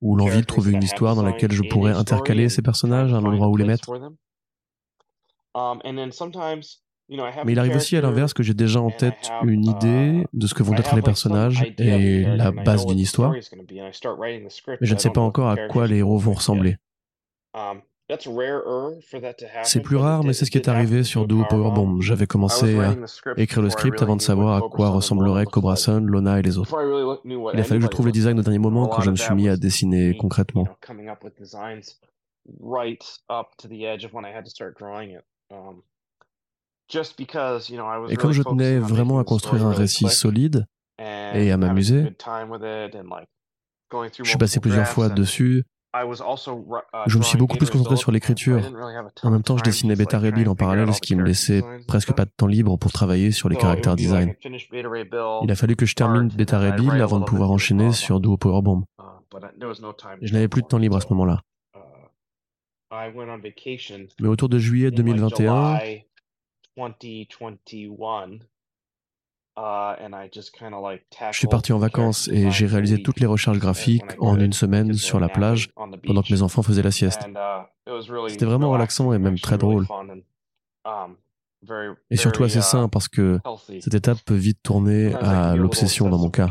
[0.00, 3.24] Ou l'envie de trouver une histoire dans laquelle je pourrais intercaler ces personnages à un
[3.24, 3.90] endroit où les mettre.
[5.54, 5.80] Um,
[7.44, 10.46] Mais il arrive aussi à l'inverse que j'ai déjà en tête une idée uh, de
[10.46, 13.42] ce que vont être les personnages et la base d'une histoire, mais
[14.80, 16.76] je ne sais pas encore à quoi les héros vont ressembler.
[17.54, 17.82] Um,
[19.64, 22.00] c'est plus rare, mais c'est ce qui est arrivé sur Duo Powerbomb.
[22.00, 22.94] J'avais commencé à
[23.36, 26.76] écrire le script avant de savoir à quoi ressembleraient Cobra Sun, Lona et les autres.
[27.24, 29.34] Il a fallu que je trouve le design au dernier moment quand je me suis
[29.34, 30.66] mis à dessiner concrètement.
[38.08, 40.66] Et comme je tenais vraiment à construire un récit solide
[40.98, 42.14] et à m'amuser,
[44.18, 45.64] je suis passé plusieurs fois dessus.
[45.94, 48.60] Je me suis beaucoup plus concentré sur l'écriture.
[49.22, 52.12] En même temps, je dessinais Beta Ray Bill en parallèle, ce qui me laissait presque
[52.12, 54.34] pas de temps libre pour travailler sur les caractères design.
[54.42, 58.36] Il a fallu que je termine Beta Ray Bill avant de pouvoir enchaîner sur Duo
[58.36, 58.84] Powerbomb.
[60.20, 61.40] Je n'avais plus de temps libre à ce moment-là.
[64.20, 65.78] Mais autour de juillet 2021,
[71.30, 74.92] je suis parti en vacances et j'ai réalisé toutes les recharges graphiques en une semaine
[74.94, 77.22] sur la plage pendant que mes enfants faisaient la sieste.
[78.28, 79.86] C'était vraiment relaxant et même très drôle.
[82.10, 83.38] Et surtout assez sain parce que
[83.80, 86.50] cette étape peut vite tourner à l'obsession dans mon cas.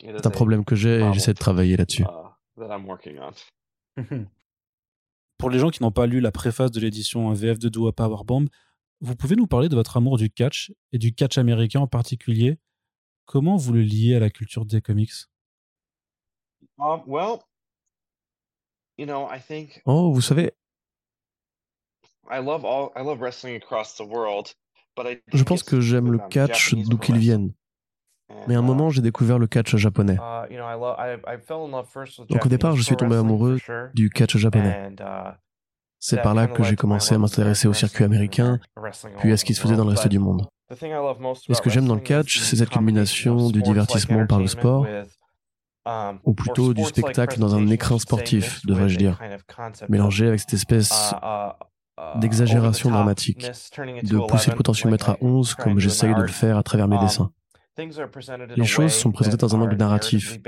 [0.00, 2.04] C'est un problème que j'ai et j'essaie de travailler là-dessus.
[5.42, 8.46] pour les gens qui n'ont pas lu la préface de l'édition VF de Dua Powerbomb,
[9.00, 12.60] vous pouvez nous parler de votre amour du catch et du catch américain en particulier?
[13.24, 15.10] Comment vous le liez à la culture des comics?
[19.84, 20.52] Oh, vous savez,
[25.32, 27.52] je pense que j'aime le catch d'où qu'il vienne.
[28.48, 30.16] Mais à un moment, j'ai découvert le catch japonais.
[32.28, 33.58] Donc au départ, je suis tombé amoureux
[33.94, 34.90] du catch japonais.
[35.98, 38.58] C'est par là que j'ai commencé à m'intéresser au circuit américain,
[39.18, 40.46] puis à ce qui se faisait dans le reste du monde.
[41.48, 44.86] Et ce que j'aime dans le catch, c'est cette combination du divertissement par le sport,
[46.24, 49.20] ou plutôt du spectacle dans un écran sportif, devrais-je dire,
[49.88, 51.14] mélangé avec cette espèce
[52.16, 53.48] d'exagération dramatique,
[54.02, 57.30] de pousser le potentiomètre à 11 comme j'essaye de le faire à travers mes dessins.
[58.56, 60.38] Les choses sont présentées dans un angle narratif.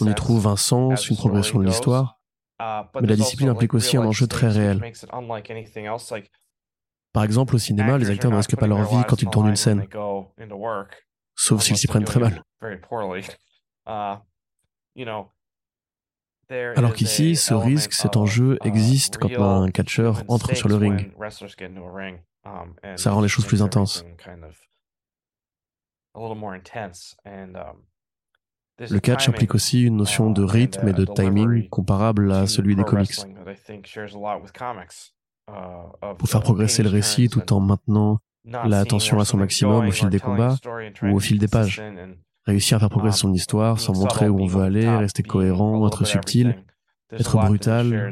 [0.00, 2.20] On y trouve un sens, une progression de l'histoire,
[2.60, 4.80] mais la discipline implique aussi un enjeu très réel.
[7.12, 9.56] Par exemple, au cinéma, les acteurs ne risquent pas leur vie quand ils tournent une
[9.56, 9.86] scène,
[11.34, 12.42] sauf s'ils s'y prennent très mal.
[16.76, 21.12] Alors qu'ici, ce risque, cet enjeu existe quand un catcheur entre sur le ring.
[22.96, 24.04] Ça rend les choses plus intenses.
[28.78, 32.84] Le catch implique aussi une notion de rythme et de timing comparable à celui des
[32.84, 33.14] comics.
[36.18, 40.08] Pour faire progresser le récit tout en maintenant la attention à son maximum au fil
[40.08, 40.56] des combats
[41.02, 41.82] ou au fil des pages.
[42.44, 46.04] Réussir à faire progresser son histoire sans montrer où on veut aller, rester cohérent, être
[46.04, 46.64] subtil,
[47.18, 48.10] être brutal,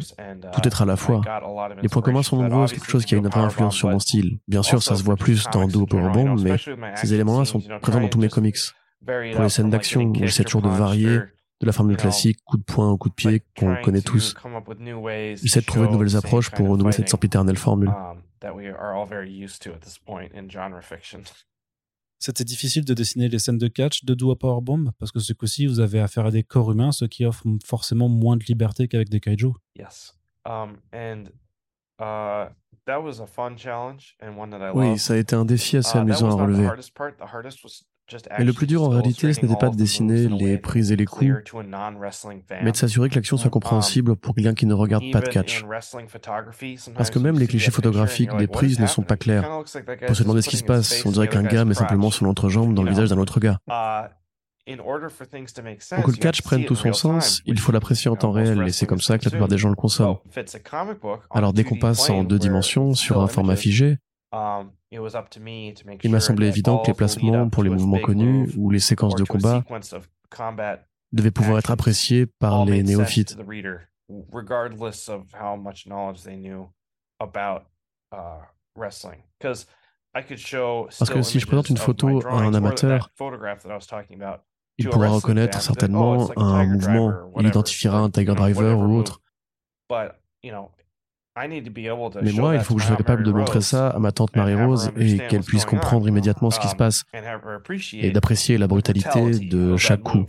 [0.52, 1.22] tout être à la fois.
[1.82, 3.98] Les points communs sont nombreux, c'est quelque chose qui a une vraie influence sur mon
[3.98, 4.38] style.
[4.48, 6.56] Bien sûr, ça se voit plus dans Do Powerbomb, mais
[6.96, 8.58] ces éléments-là sont présents dans tous mes comics.
[9.04, 11.18] Pour les scènes d'action, j'essaie toujours de varier,
[11.60, 14.34] de la formule classique, coup de poing ou coup de pied, qu'on connaît tous.
[15.42, 17.92] J'essaie de trouver de nouvelles approches pour renouer cette sempiternelle formule.
[22.20, 25.66] C'était difficile de dessiner les scènes de catch de Dua Powerbomb parce que ce coup-ci,
[25.66, 29.08] vous avez affaire à des corps humains, ce qui offre forcément moins de liberté qu'avec
[29.08, 29.52] des kaiju.
[29.74, 30.14] Yes.
[30.46, 30.76] Um,
[34.74, 36.68] Oui, ça a été un défi assez amusant à relever.
[38.38, 41.04] Mais le plus dur en réalité, ce n'était pas de dessiner les prises et les
[41.04, 41.30] coups,
[42.62, 45.64] mais de s'assurer que l'action soit compréhensible pour quelqu'un qui ne regarde pas de catch.
[46.96, 49.48] Parce que même les clichés photographiques des prises ne sont pas clairs.
[50.06, 52.74] Pour se demander ce qui se passe, on dirait qu'un gars met simplement son entrejambe
[52.74, 53.58] dans le visage d'un autre gars.
[54.66, 58.72] Pour que le catch prenne tout son sens, il faut l'apprécier en temps réel, et
[58.72, 60.18] c'est comme ça que la plupart des gens le consomment.
[61.30, 63.98] Alors dès qu'on passe en deux dimensions, sur un format figé,
[66.02, 69.24] il m'a semblé évident que les placements pour les mouvements connus ou les séquences de
[69.24, 69.64] combat
[71.12, 73.36] devaient pouvoir être appréciés par les néophytes,
[80.12, 83.10] parce que si je présente une photo à un amateur,
[84.78, 89.20] il pourra reconnaître certainement un mouvement, il identifiera un Tiger Driver ou autre.
[92.22, 94.90] Mais moi, il faut que je sois capable de montrer ça à ma tante Marie-Rose
[94.96, 97.04] et qu'elle puisse comprendre immédiatement ce qui se passe
[97.92, 100.26] et d'apprécier la brutalité de chaque coup.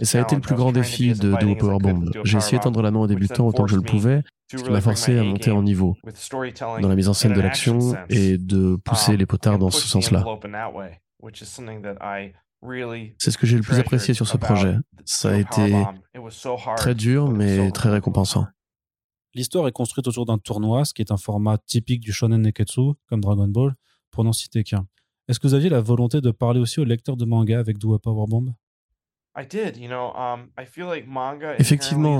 [0.00, 2.10] Et ça a été le plus grand défi de Duo Powerbomb.
[2.24, 4.70] J'ai essayé de tendre la main aux débutants autant que je le pouvais, ce qui
[4.70, 5.96] m'a forcé à monter en niveau
[6.80, 10.24] dans la mise en scène de l'action et de pousser les potards dans ce sens-là.
[13.18, 14.76] C'est ce que j'ai le plus apprécié sur ce projet.
[15.04, 15.84] Ça a été
[16.76, 18.46] très dur, mais très récompensant.
[19.34, 22.94] L'histoire est construite autour d'un tournoi, ce qui est un format typique du shonen neketsu,
[23.06, 23.74] comme Dragon Ball,
[24.10, 24.86] pour n'en citer qu'un.
[25.28, 27.98] Est-ce que vous aviez la volonté de parler aussi aux lecteurs de manga avec Dua
[27.98, 28.54] Power Bomb
[31.58, 32.18] Effectivement,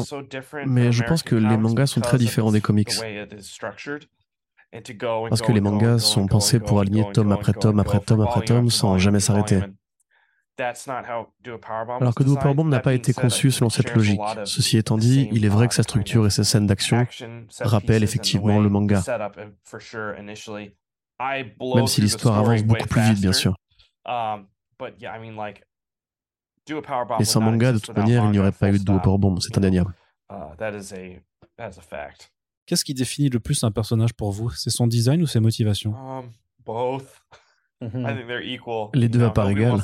[0.66, 2.92] mais je pense que les mangas sont très différents des comics.
[5.28, 8.68] Parce que les mangas sont pensés pour aligner tome après tome après tome après tome
[8.68, 9.60] sans jamais s'arrêter.
[10.58, 14.20] Alors que Do Powerbomb n'a pas été conçu selon cette logique.
[14.44, 17.06] Ceci étant dit, il est vrai que sa structure et ses scènes d'action
[17.60, 19.02] rappellent effectivement le manga,
[21.20, 23.54] même si l'histoire avance beaucoup plus vite, bien sûr.
[27.18, 29.56] Et sans manga, de toute manière, il n'y aurait pas eu de Do Powerbomb, c'est
[29.58, 29.94] indéniable.
[32.66, 34.50] Qu'est-ce qui définit le plus un personnage pour vous?
[34.50, 35.94] C'est son design ou ses motivations?
[38.94, 39.80] Les deux à part égale.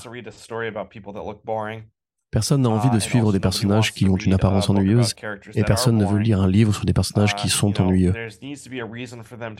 [2.30, 5.14] Personne n'a envie de suivre des personnages qui ont une apparence ennuyeuse
[5.55, 8.14] et personne ne veut lire un livre sur des personnages qui sont ennuyeux.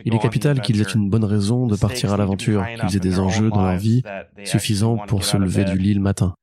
[0.07, 3.21] Il est capital qu'ils aient une bonne raison de partir à l'aventure, qu'ils aient des
[3.21, 4.03] enjeux dans leur vie
[4.45, 6.35] suffisants pour se lever du lit le matin.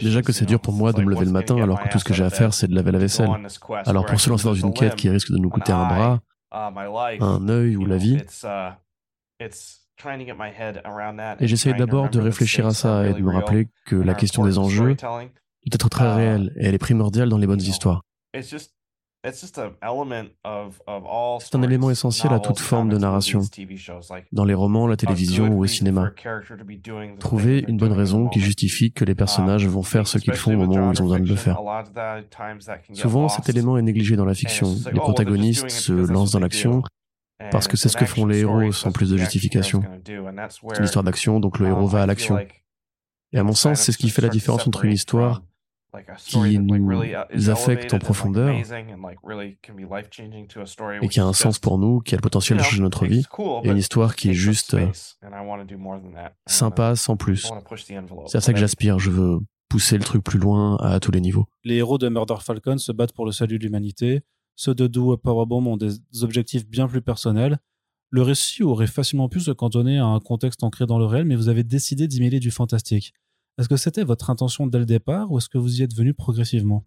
[0.00, 2.04] Déjà que c'est dur pour moi de me lever le matin alors que tout ce
[2.04, 3.30] que j'ai à faire c'est de laver la vaisselle.
[3.86, 6.18] Alors pour se lancer dans une quête qui risque de nous coûter un bras,
[7.20, 8.18] un œil ou la vie,
[11.40, 14.58] et j'essaye d'abord de réfléchir à ça et de me rappeler que la question des
[14.58, 18.02] enjeux doit être très réelle et elle est primordiale dans les bonnes histoires.
[21.40, 23.42] C'est un élément essentiel à toute forme de narration,
[24.32, 26.12] dans les romans, la télévision ou au cinéma.
[27.18, 30.56] Trouver une bonne raison qui justifie que les personnages vont faire ce qu'ils font au
[30.56, 31.60] moment où ils ont besoin de le faire.
[32.92, 34.74] Souvent, cet élément est négligé dans la fiction.
[34.92, 36.82] Les protagonistes se lancent dans l'action
[37.50, 39.82] parce que c'est ce que font les héros sans plus de justification.
[40.06, 42.38] C'est une histoire d'action, donc le héros va à l'action.
[43.32, 45.42] Et à mon sens, c'est ce qui fait la différence entre une histoire
[46.18, 48.54] qui nous affecte en profondeur
[51.00, 53.24] et qui a un sens pour nous, qui a le potentiel de changer notre vie,
[53.64, 54.88] et une histoire qui est juste euh,
[56.46, 57.50] sympa sans plus.
[58.26, 61.20] C'est à ça que j'aspire, je veux pousser le truc plus loin à tous les
[61.20, 61.46] niveaux.
[61.64, 64.22] Les héros de Murder Falcon se battent pour le salut de l'humanité,
[64.56, 67.58] ceux de Do Powerbomb ont des objectifs bien plus personnels.
[68.10, 71.36] Le récit aurait facilement pu se cantonner à un contexte ancré dans le réel, mais
[71.36, 73.12] vous avez décidé d'y mêler du fantastique.
[73.58, 76.14] Est-ce que c'était votre intention dès le départ ou est-ce que vous y êtes venu
[76.14, 76.84] progressivement?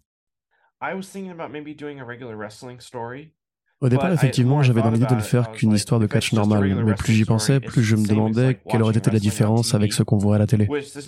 [3.82, 6.94] Au départ, effectivement, j'avais dans l'idée de ne faire qu'une histoire de catch normale, mais
[6.94, 10.16] plus j'y pensais, plus je me demandais quelle aurait été la différence avec ce qu'on
[10.16, 10.66] voit à la télé.
[10.86, 11.00] Ce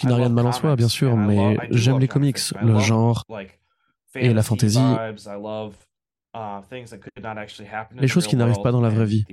[0.00, 3.24] qui n'a rien de mal en soi, bien sûr, mais j'aime les comics, le genre,
[4.14, 5.12] et la fantasy, uh,
[7.94, 9.24] les choses qui n'arrivent pas dans la vraie vie.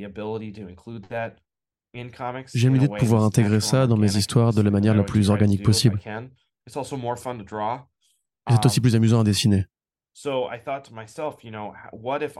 [2.54, 5.64] J'aime l'idée de pouvoir intégrer ça dans mes histoires de la manière la plus organique
[5.64, 6.00] possible.
[8.50, 9.66] c'est aussi plus amusant à dessiner.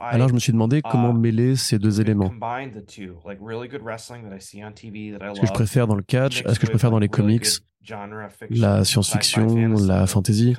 [0.02, 2.30] Alors je me suis demandé comment uh, mêler ces deux éléments.
[2.30, 2.34] Ce
[5.40, 7.46] que je préfère dans le catch, est-ce que je préfère dans les comics,
[8.50, 10.54] la science-fiction, la fantasy?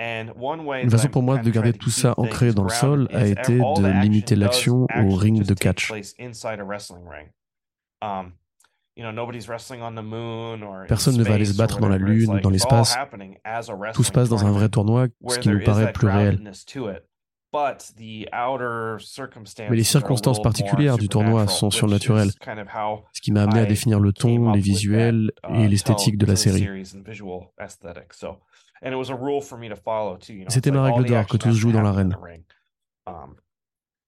[0.00, 4.02] Une façon pour moi de garder tout ça ancré dans le sol a été de
[4.02, 5.92] limiter l'action au ring de catch.
[10.88, 12.96] Personne ne va aller se battre dans la Lune ou dans l'espace.
[13.94, 16.52] Tout se passe dans un vrai tournoi, ce qui nous paraît plus réel.
[17.54, 22.30] Mais les circonstances particulières du tournoi sont surnaturelles,
[23.12, 26.36] ce qui m'a amené à définir le ton, les visuels uh, et l'esthétique de la
[26.36, 26.68] série.
[30.48, 32.16] C'était ma règle d'or que tout se joue dans l'arène.
[33.06, 33.34] Um,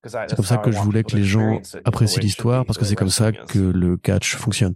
[0.05, 3.11] c'est comme ça que je voulais que les gens apprécient l'histoire, parce que c'est comme
[3.11, 4.75] ça que le catch fonctionne.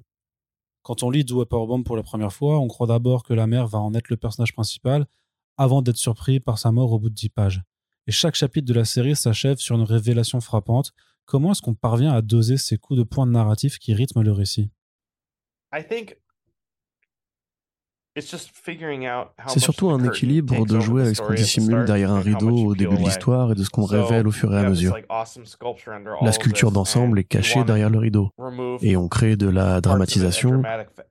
[0.82, 3.66] Quand on lit Do Powerbomb pour la première fois, on croit d'abord que la mère
[3.66, 5.06] va en être le personnage principal,
[5.56, 7.62] avant d'être surpris par sa mort au bout de 10 pages
[8.06, 10.92] et chaque chapitre de la série s'achève sur une révélation frappante.
[11.24, 14.70] Comment est-ce qu'on parvient à doser ces coups de poing narratifs qui rythment le récit?
[18.16, 22.96] C'est surtout un équilibre de jouer avec ce qu'on dissimule derrière un rideau au début
[22.96, 24.96] de l'histoire et de ce qu'on révèle au fur et à mesure.
[26.22, 28.30] La sculpture d'ensemble est cachée derrière le rideau
[28.82, 30.62] et on crée de la dramatisation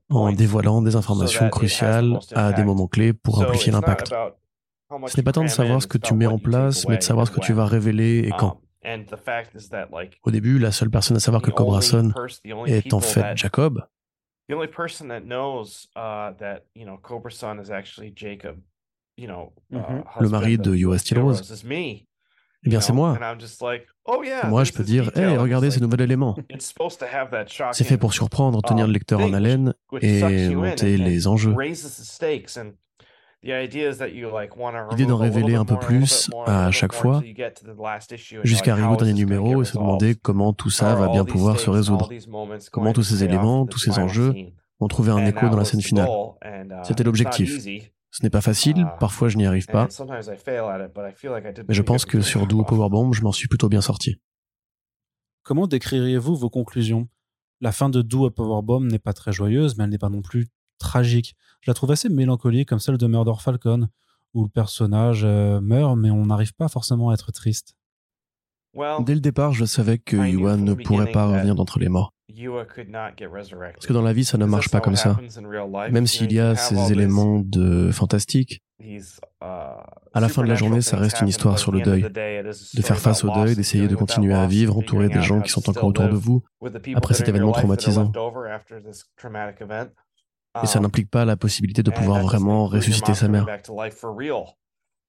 [0.09, 4.13] en dévoilant des informations cruciales à des moments clés pour amplifier l'impact.
[5.07, 7.27] Ce n'est pas tant de savoir ce que tu mets en place, mais de savoir
[7.27, 8.59] ce que tu vas révéler et quand.
[8.85, 9.05] Um,
[10.23, 12.11] Au début, la seule personne à savoir que Cobra Son
[12.65, 13.81] est en fait Jacob.
[19.71, 20.03] Uh, mm-hmm.
[20.21, 21.63] Le mari de US Steel Rose.
[22.65, 23.17] Eh bien, c'est moi.
[24.05, 26.35] Oh, moi, je peux dire, hey, regardez ce nouvel élément.
[27.71, 31.53] C'est fait pour surprendre, tenir le lecteur en haleine et monter les enjeux.
[33.43, 37.21] L'idée d'en révéler un peu plus à chaque fois,
[38.43, 41.69] jusqu'à arriver au dernier numéro et se demander comment tout ça va bien pouvoir se
[41.69, 42.09] résoudre.
[42.71, 44.33] Comment tous ces éléments, tous ces enjeux
[44.79, 46.09] vont trouver un écho dans la scène finale.
[46.43, 47.65] Uh, C'était l'objectif.
[48.11, 49.87] Ce n'est pas facile, uh, parfois je n'y arrive pas,
[51.67, 54.21] mais je pense que sur Duo Powerbomb, je m'en suis plutôt bien sorti.
[55.43, 57.07] Comment décririez-vous vos conclusions?
[57.59, 60.47] La fin de Duo Powerbomb n'est pas très joyeuse, mais elle n'est pas non plus
[60.77, 61.35] tragique.
[61.61, 63.87] Je la trouve assez mélancolique, comme celle de Murder Falcon,
[64.33, 67.75] où le personnage euh, meurt, mais on n'arrive pas forcément à être triste.
[69.01, 72.11] Dès le départ, je savais que Yuan ne pourrait pas revenir d'entre les morts.
[72.27, 75.19] Parce que dans la vie, ça ne marche pas comme ça.
[75.91, 78.63] Même s'il y a ces éléments de fantastique,
[79.51, 82.01] à la fin de la journée, ça reste une histoire sur le deuil.
[82.01, 85.69] De faire face au deuil, d'essayer de continuer à vivre entouré des gens qui sont
[85.69, 86.43] encore autour de vous
[86.95, 88.11] après cet événement traumatisant.
[90.61, 93.47] Et ça n'implique pas la possibilité de pouvoir vraiment ressusciter sa mère.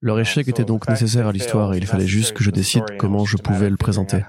[0.01, 3.25] Leur échec était donc nécessaire à l'histoire et il fallait juste que je décide comment
[3.25, 4.23] je pouvais le présenter.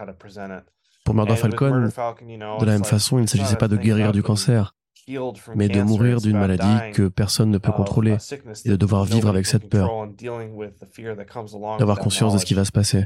[1.04, 4.74] Pour Murder Falcon, de la même façon, il ne s'agissait pas de guérir du cancer,
[5.54, 8.18] mais de mourir d'une maladie que personne ne peut contrôler
[8.66, 10.08] et de devoir vivre avec cette peur,
[11.78, 13.06] d'avoir conscience de ce qui va se passer.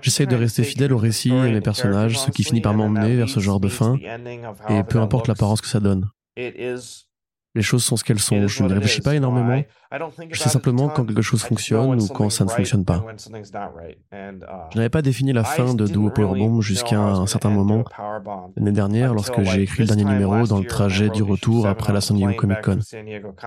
[0.00, 3.28] J'essaie de rester fidèle au récit et mes personnages, ce qui finit par m'emmener vers
[3.28, 3.96] ce genre de fin,
[4.68, 6.08] et peu importe l'apparence que ça donne.
[7.54, 8.46] Les choses sont ce qu'elles sont.
[8.46, 9.62] Je ne réfléchis pas énormément.
[10.30, 13.04] Je sais simplement quand quelque chose fonctionne ou quand ça ne fonctionne pas.
[13.20, 17.84] Je n'avais pas défini la fin de Duo Powerbomb jusqu'à un certain moment
[18.56, 22.00] l'année dernière lorsque j'ai écrit le dernier numéro dans le trajet du retour après la
[22.00, 22.78] San Diego Comic Con.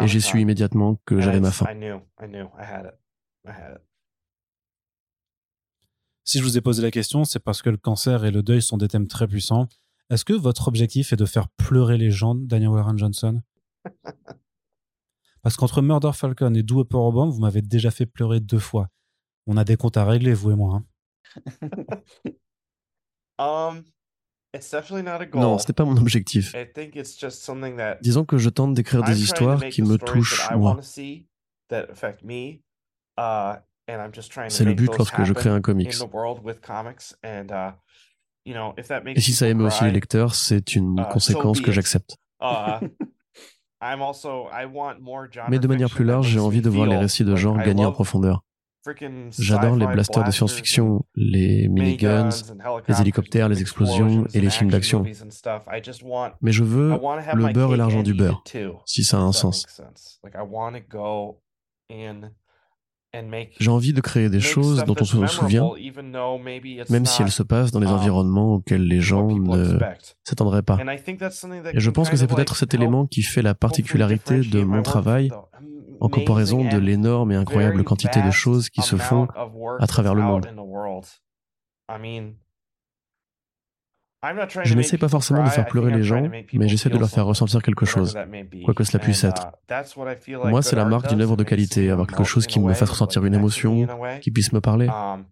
[0.02, 1.66] Et j'ai su immédiatement que j'avais ma fin.
[6.28, 8.62] Si je vous ai posé la question, c'est parce que le cancer et le deuil
[8.62, 9.68] sont des thèmes très puissants.
[10.10, 13.42] Est-ce que votre objectif est de faire pleurer les gens, Daniel Warren Johnson?
[15.42, 18.90] Parce qu'entre Murder Falcon et Do Upper Bomb, vous m'avez déjà fait pleurer deux fois.
[19.48, 20.82] On a des comptes à régler, vous et moi.
[20.82, 21.70] Hein.
[23.40, 23.84] um,
[25.34, 26.56] non, ce n'est pas mon objectif.
[28.02, 30.80] Disons que je tente d'écrire des histoires qui me touchent moi.
[33.18, 33.54] Uh,
[34.50, 35.94] C'est le but lorsque je crée un comics.
[35.94, 36.08] Uh,
[38.46, 42.18] et si ça émeut aussi les lecteurs, c'est une uh, conséquence que j'accepte.
[45.50, 47.92] Mais de manière plus large, j'ai envie de voir les récits de genre gagner en
[47.92, 48.44] profondeur.
[49.40, 52.30] J'adore les blasters de science-fiction, les miniguns,
[52.88, 55.04] les hélicoptères, les explosions et les films d'action.
[56.42, 58.44] Mais je veux le beurre et l'argent du beurre,
[58.86, 59.66] si ça a un sens.
[63.60, 65.72] J'ai envie de créer des choses dont on se souvient,
[66.90, 69.78] même si elles se passent dans des um, environnements auxquels les gens ne
[70.24, 70.80] s'attendraient pas.
[71.74, 75.32] Et je pense que c'est peut-être cet élément qui fait la particularité de mon travail
[76.00, 79.28] en comparaison de l'énorme et incroyable quantité de choses qui se font
[79.80, 80.48] à travers le monde.
[84.64, 87.62] Je n'essaie pas forcément de faire pleurer les gens, mais j'essaie de leur faire ressentir
[87.62, 88.18] quelque chose,
[88.64, 89.52] quoi que cela puisse être.
[89.70, 92.90] Uh, Moi, c'est la marque d'une œuvre de qualité, avoir quelque chose qui me fasse
[92.90, 93.88] ressentir une émotion,
[94.22, 94.88] qui puisse me parler.
[94.88, 95.26] Um,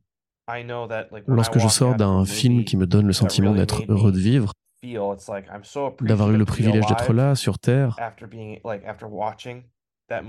[1.27, 4.51] Lorsque je sors d'un film qui me donne le sentiment d'être heureux de vivre,
[6.01, 7.95] d'avoir eu le privilège d'être là, sur Terre,
[10.09, 10.21] à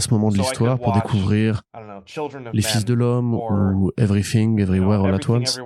[0.00, 1.62] ce moment de l'histoire pour découvrir
[2.52, 5.60] Les Fils de l'Homme ou Everything, Everywhere All At Once.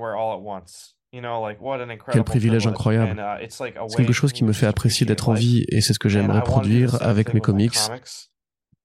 [2.13, 3.19] Quel privilège incroyable.
[3.19, 6.09] Uh, c'est quelque chose qui me fait apprécier d'être en vie et c'est ce que
[6.09, 7.79] j'aimerais produire avec mes comics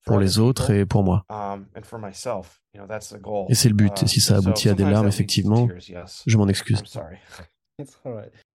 [0.06, 1.26] pour les autres et pour moi.
[1.30, 1.66] Um,
[3.50, 4.04] et c'est le but.
[4.04, 5.68] Et si ça aboutit à des larmes, effectivement,
[6.26, 6.82] je m'en excuse.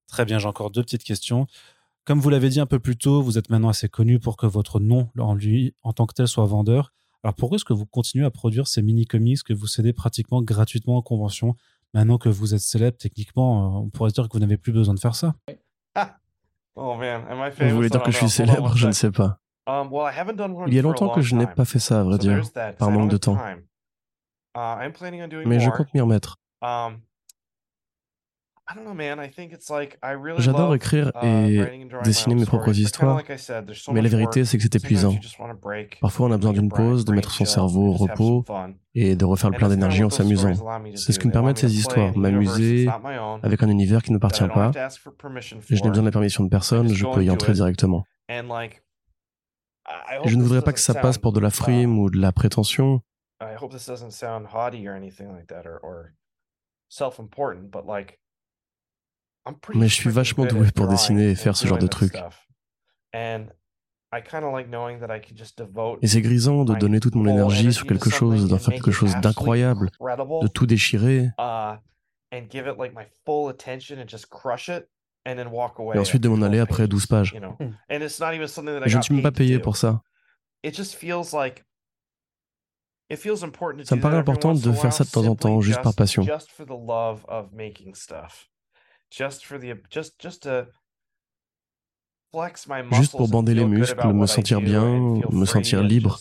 [0.09, 1.47] Très bien, j'ai encore deux petites questions.
[2.07, 4.47] Comme vous l'avez dit un peu plus tôt, vous êtes maintenant assez connu pour que
[4.47, 6.93] votre nom en lui, en tant que tel, soit vendeur.
[7.25, 10.99] Alors pourquoi est-ce que vous continuez à produire ces mini-comics que vous cédez pratiquement gratuitement
[10.99, 11.57] en convention
[11.95, 14.71] Maintenant que vous êtes célèbre, techniquement, euh, on pourrait se dire que vous n'avez plus
[14.73, 15.35] besoin de faire ça?
[16.79, 17.23] Oh man,
[17.59, 18.77] Vous voulez dire que je suis célèbre?
[18.77, 19.41] Je ne sais pas.
[19.67, 19.89] Um,
[20.67, 22.43] Il y a longtemps que je n'ai pas fait ça, à vrai dire,
[22.79, 23.39] par manque de temps.
[23.39, 23.57] Uh,
[25.47, 26.37] Mais je compte m'y remettre.
[30.39, 33.23] J'adore écrire uh, et dessiner mes propres histoires,
[33.93, 35.15] mais la vérité c'est que c'est épuisant.
[36.01, 38.45] Parfois on a besoin d'une pause, de mettre son cerveau au repos
[38.95, 40.53] et de refaire le plein d'énergie en s'amusant.
[40.97, 42.89] C'est ce qui me permet de ces histoires, m'amuser
[43.43, 44.73] avec un univers qui ne m'appartient pas.
[44.75, 48.05] Et je n'ai besoin de la permission de personne, je peux y entrer directement.
[48.29, 48.43] Et
[50.25, 53.01] je ne voudrais pas que ça passe pour de la frime ou de la prétention.
[59.75, 62.15] Mais je suis vachement doué pour dessiner et faire ce genre de trucs.
[66.03, 69.15] Et c'est grisant de donner toute mon énergie sur quelque chose, d'en faire quelque chose
[69.17, 71.31] d'incroyable, de tout déchirer.
[71.39, 71.77] Uh,
[72.33, 72.43] et
[75.99, 77.35] ensuite de m'en aller après 12 pages.
[77.35, 80.03] Et je ne suis même pas payé pour ça.
[80.65, 80.71] Ça
[83.97, 86.27] me paraît important de faire ça de temps en temps, juste par passion.
[92.93, 94.85] Juste pour bander les muscles, me sentir bien,
[95.31, 96.21] me sentir libre.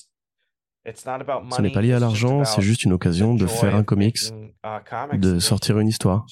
[0.85, 4.19] Ce n'est pas lié à l'argent, c'est juste une occasion de faire un comics,
[4.63, 6.25] uh, de sortir une histoire.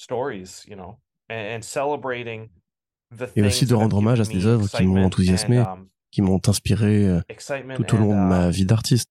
[3.36, 7.08] Et aussi de rendre hommage à des œuvres qui m'ont enthousiasmé, um, qui m'ont inspiré
[7.08, 7.22] euh,
[7.76, 9.10] tout au long de ma uh, vie d'artiste.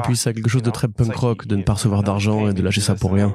[0.00, 2.52] Et puis c'est quelque chose de très punk rock de ne pas recevoir d'argent et
[2.52, 3.32] de lâcher ça pour rien.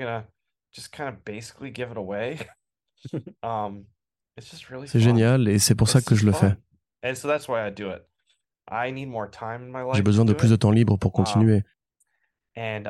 [3.43, 3.85] Um,
[4.85, 6.55] C'est génial et c'est pour ça que je le fais.
[9.93, 11.63] J'ai besoin de plus de temps libre pour Um, continuer.
[12.57, 12.81] Et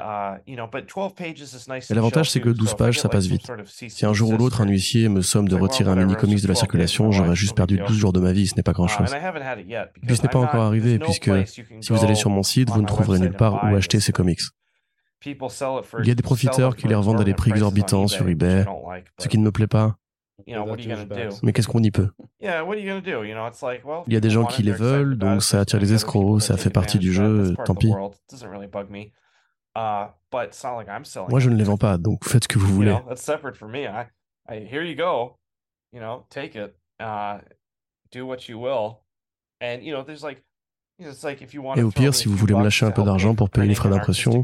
[1.89, 3.51] Et l'avantage, c'est que 12 pages, ça passe vite.
[3.65, 6.55] Si un jour ou l'autre, un huissier me somme de retirer un mini-comics de la
[6.55, 9.13] circulation, j'aurais juste perdu 12 jours de ma vie, ce n'est pas grand-chose.
[9.13, 12.81] Et puis ce n'est pas encore arrivé, puisque si vous allez sur mon site, vous
[12.81, 14.39] ne trouverez nulle part où acheter ces comics.
[15.25, 15.35] Il
[16.05, 18.65] y a des profiteurs qui les revendent à des prix exorbitants sur eBay,
[19.19, 19.97] ce qui ne me plaît pas.
[21.43, 22.09] Mais qu'est-ce qu'on y peut
[22.39, 22.47] Il
[24.07, 26.99] y a des gens qui les veulent, donc ça attire les escrocs, ça fait partie
[26.99, 27.91] du jeu, tant pis.
[29.77, 30.09] Uh,
[31.29, 32.97] Moi, je ne les vends pas, donc faites ce que vous voulez.
[41.75, 43.89] Et au pire, si vous voulez me lâcher un peu d'argent pour payer les frais
[43.89, 44.43] d'impression,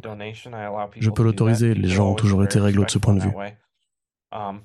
[0.99, 1.73] je peux l'autoriser.
[1.73, 3.33] Les gens ont toujours été réglo de ce point de vue.
[4.31, 4.61] Um,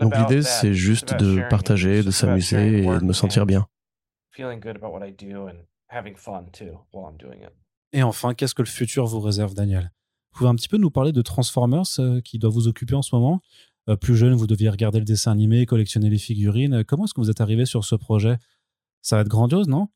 [0.00, 3.66] Donc l'idée, c'est juste de partager, de s'amuser et de me sentir bien.
[7.92, 9.92] Et enfin, qu'est-ce que le futur vous réserve, Daniel?
[10.32, 13.02] Vous pouvez un petit peu nous parler de Transformers euh, qui doit vous occuper en
[13.02, 13.40] ce moment?
[13.88, 16.74] Euh, Plus jeune, vous deviez regarder le dessin animé, collectionner les figurines.
[16.74, 18.36] Euh, Comment est-ce que vous êtes arrivé sur ce projet?
[19.02, 19.88] Ça va être grandiose, non?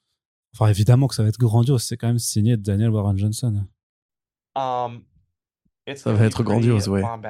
[0.54, 1.82] Enfin, évidemment que ça va être grandiose.
[1.82, 3.64] C'est quand même signé de Daniel Warren Johnson.
[4.56, 5.04] Um,
[5.96, 7.02] Ça va être grandiose, ouais.
[7.04, 7.20] Um,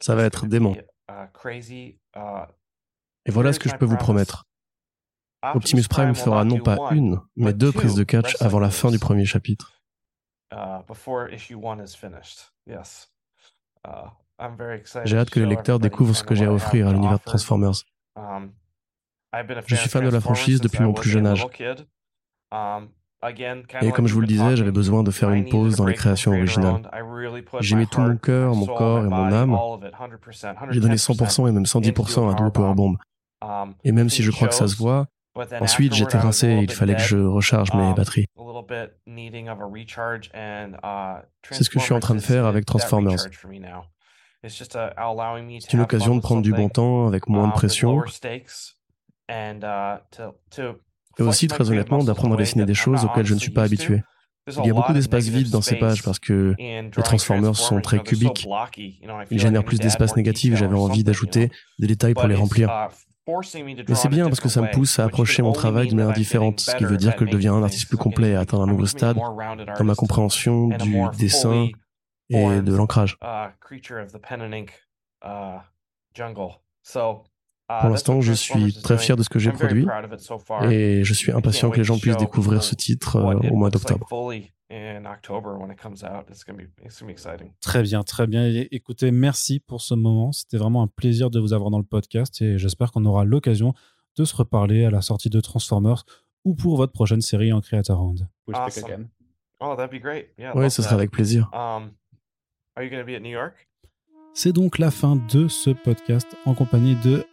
[0.00, 0.76] Ça va être dément.
[1.10, 1.26] uh,
[3.24, 4.46] Et voilà ce que je peux vous promettre.
[5.54, 8.98] Optimus Prime fera non pas une, mais deux prises de catch avant la fin du
[8.98, 9.72] premier chapitre.
[13.86, 14.08] uh,
[15.04, 17.82] J'ai hâte que les lecteurs découvrent ce que j'ai à offrir à l'univers de Transformers.
[18.16, 18.52] Um,
[19.66, 21.46] Je suis fan de la franchise depuis mon plus jeune âge.
[22.52, 22.88] Um,
[23.82, 26.32] Et comme je vous le disais, j'avais besoin de faire une pause dans les créations
[26.32, 26.82] originales.
[27.60, 29.56] J'ai mis tout mon cœur, mon corps et mon âme.
[30.70, 32.96] J'ai donné 100% et même 110% à Drew Powerbomb.
[33.42, 35.06] Um, Et même si je crois que ça se voit,
[35.60, 38.26] ensuite j'étais rincé et il fallait que je recharge mes batteries.
[41.50, 43.26] C'est ce que je suis en train de faire avec Transformers.
[44.48, 48.02] C'est une occasion de prendre du bon temps avec moins de pression
[51.18, 54.02] et aussi, très honnêtement, d'apprendre à dessiner des choses auxquelles je ne suis pas habitué.
[54.48, 57.98] Il y a beaucoup d'espace vide dans ces pages parce que les Transformers sont très
[57.98, 58.46] cubiques.
[59.30, 62.70] Ils génèrent plus d'espace négatif j'avais envie d'ajouter des détails pour les remplir.
[63.88, 66.60] Mais c'est bien parce que ça me pousse à approcher mon travail d'une manière différente,
[66.60, 68.86] ce qui veut dire que je deviens un artiste plus complet et atteindre un nouveau
[68.86, 71.68] stade dans ma compréhension du dessin
[72.28, 73.18] et de l'ancrage.
[77.68, 79.86] Pour l'instant, je suis très fier de ce que j'ai produit
[80.70, 84.06] et je suis impatient que les gens puissent découvrir ce titre euh, au mois d'octobre.
[87.60, 88.64] Très bien, très bien.
[88.70, 90.32] Écoutez, merci pour ce moment.
[90.32, 93.74] C'était vraiment un plaisir de vous avoir dans le podcast et j'espère qu'on aura l'occasion
[94.16, 96.04] de se reparler à la sortie de Transformers
[96.44, 98.28] ou pour votre prochaine série en Creator Round.
[100.54, 101.50] Oui, ce sera avec plaisir.
[101.52, 101.90] Um,
[102.76, 103.68] are you going to be at New York?
[104.34, 107.24] C'est donc la fin de ce podcast en compagnie de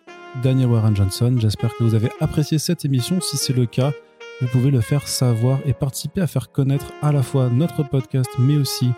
[0.42, 1.36] Daniel Warren Johnson.
[1.38, 3.20] J'espère que vous avez apprécié cette émission.
[3.22, 3.92] Si c'est le cas,
[4.42, 8.30] vous pouvez le faire savoir et participer à faire connaître à la fois notre podcast,
[8.40, 8.90] mais aussi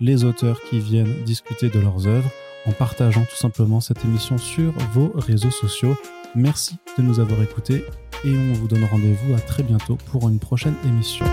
[0.00, 2.30] les auteurs qui viennent discuter de leurs œuvres
[2.66, 5.96] en partageant tout simplement cette émission sur vos réseaux sociaux.
[6.34, 7.84] Merci de nous avoir écoutés
[8.24, 11.26] et on vous donne rendez-vous à très bientôt pour une prochaine émission.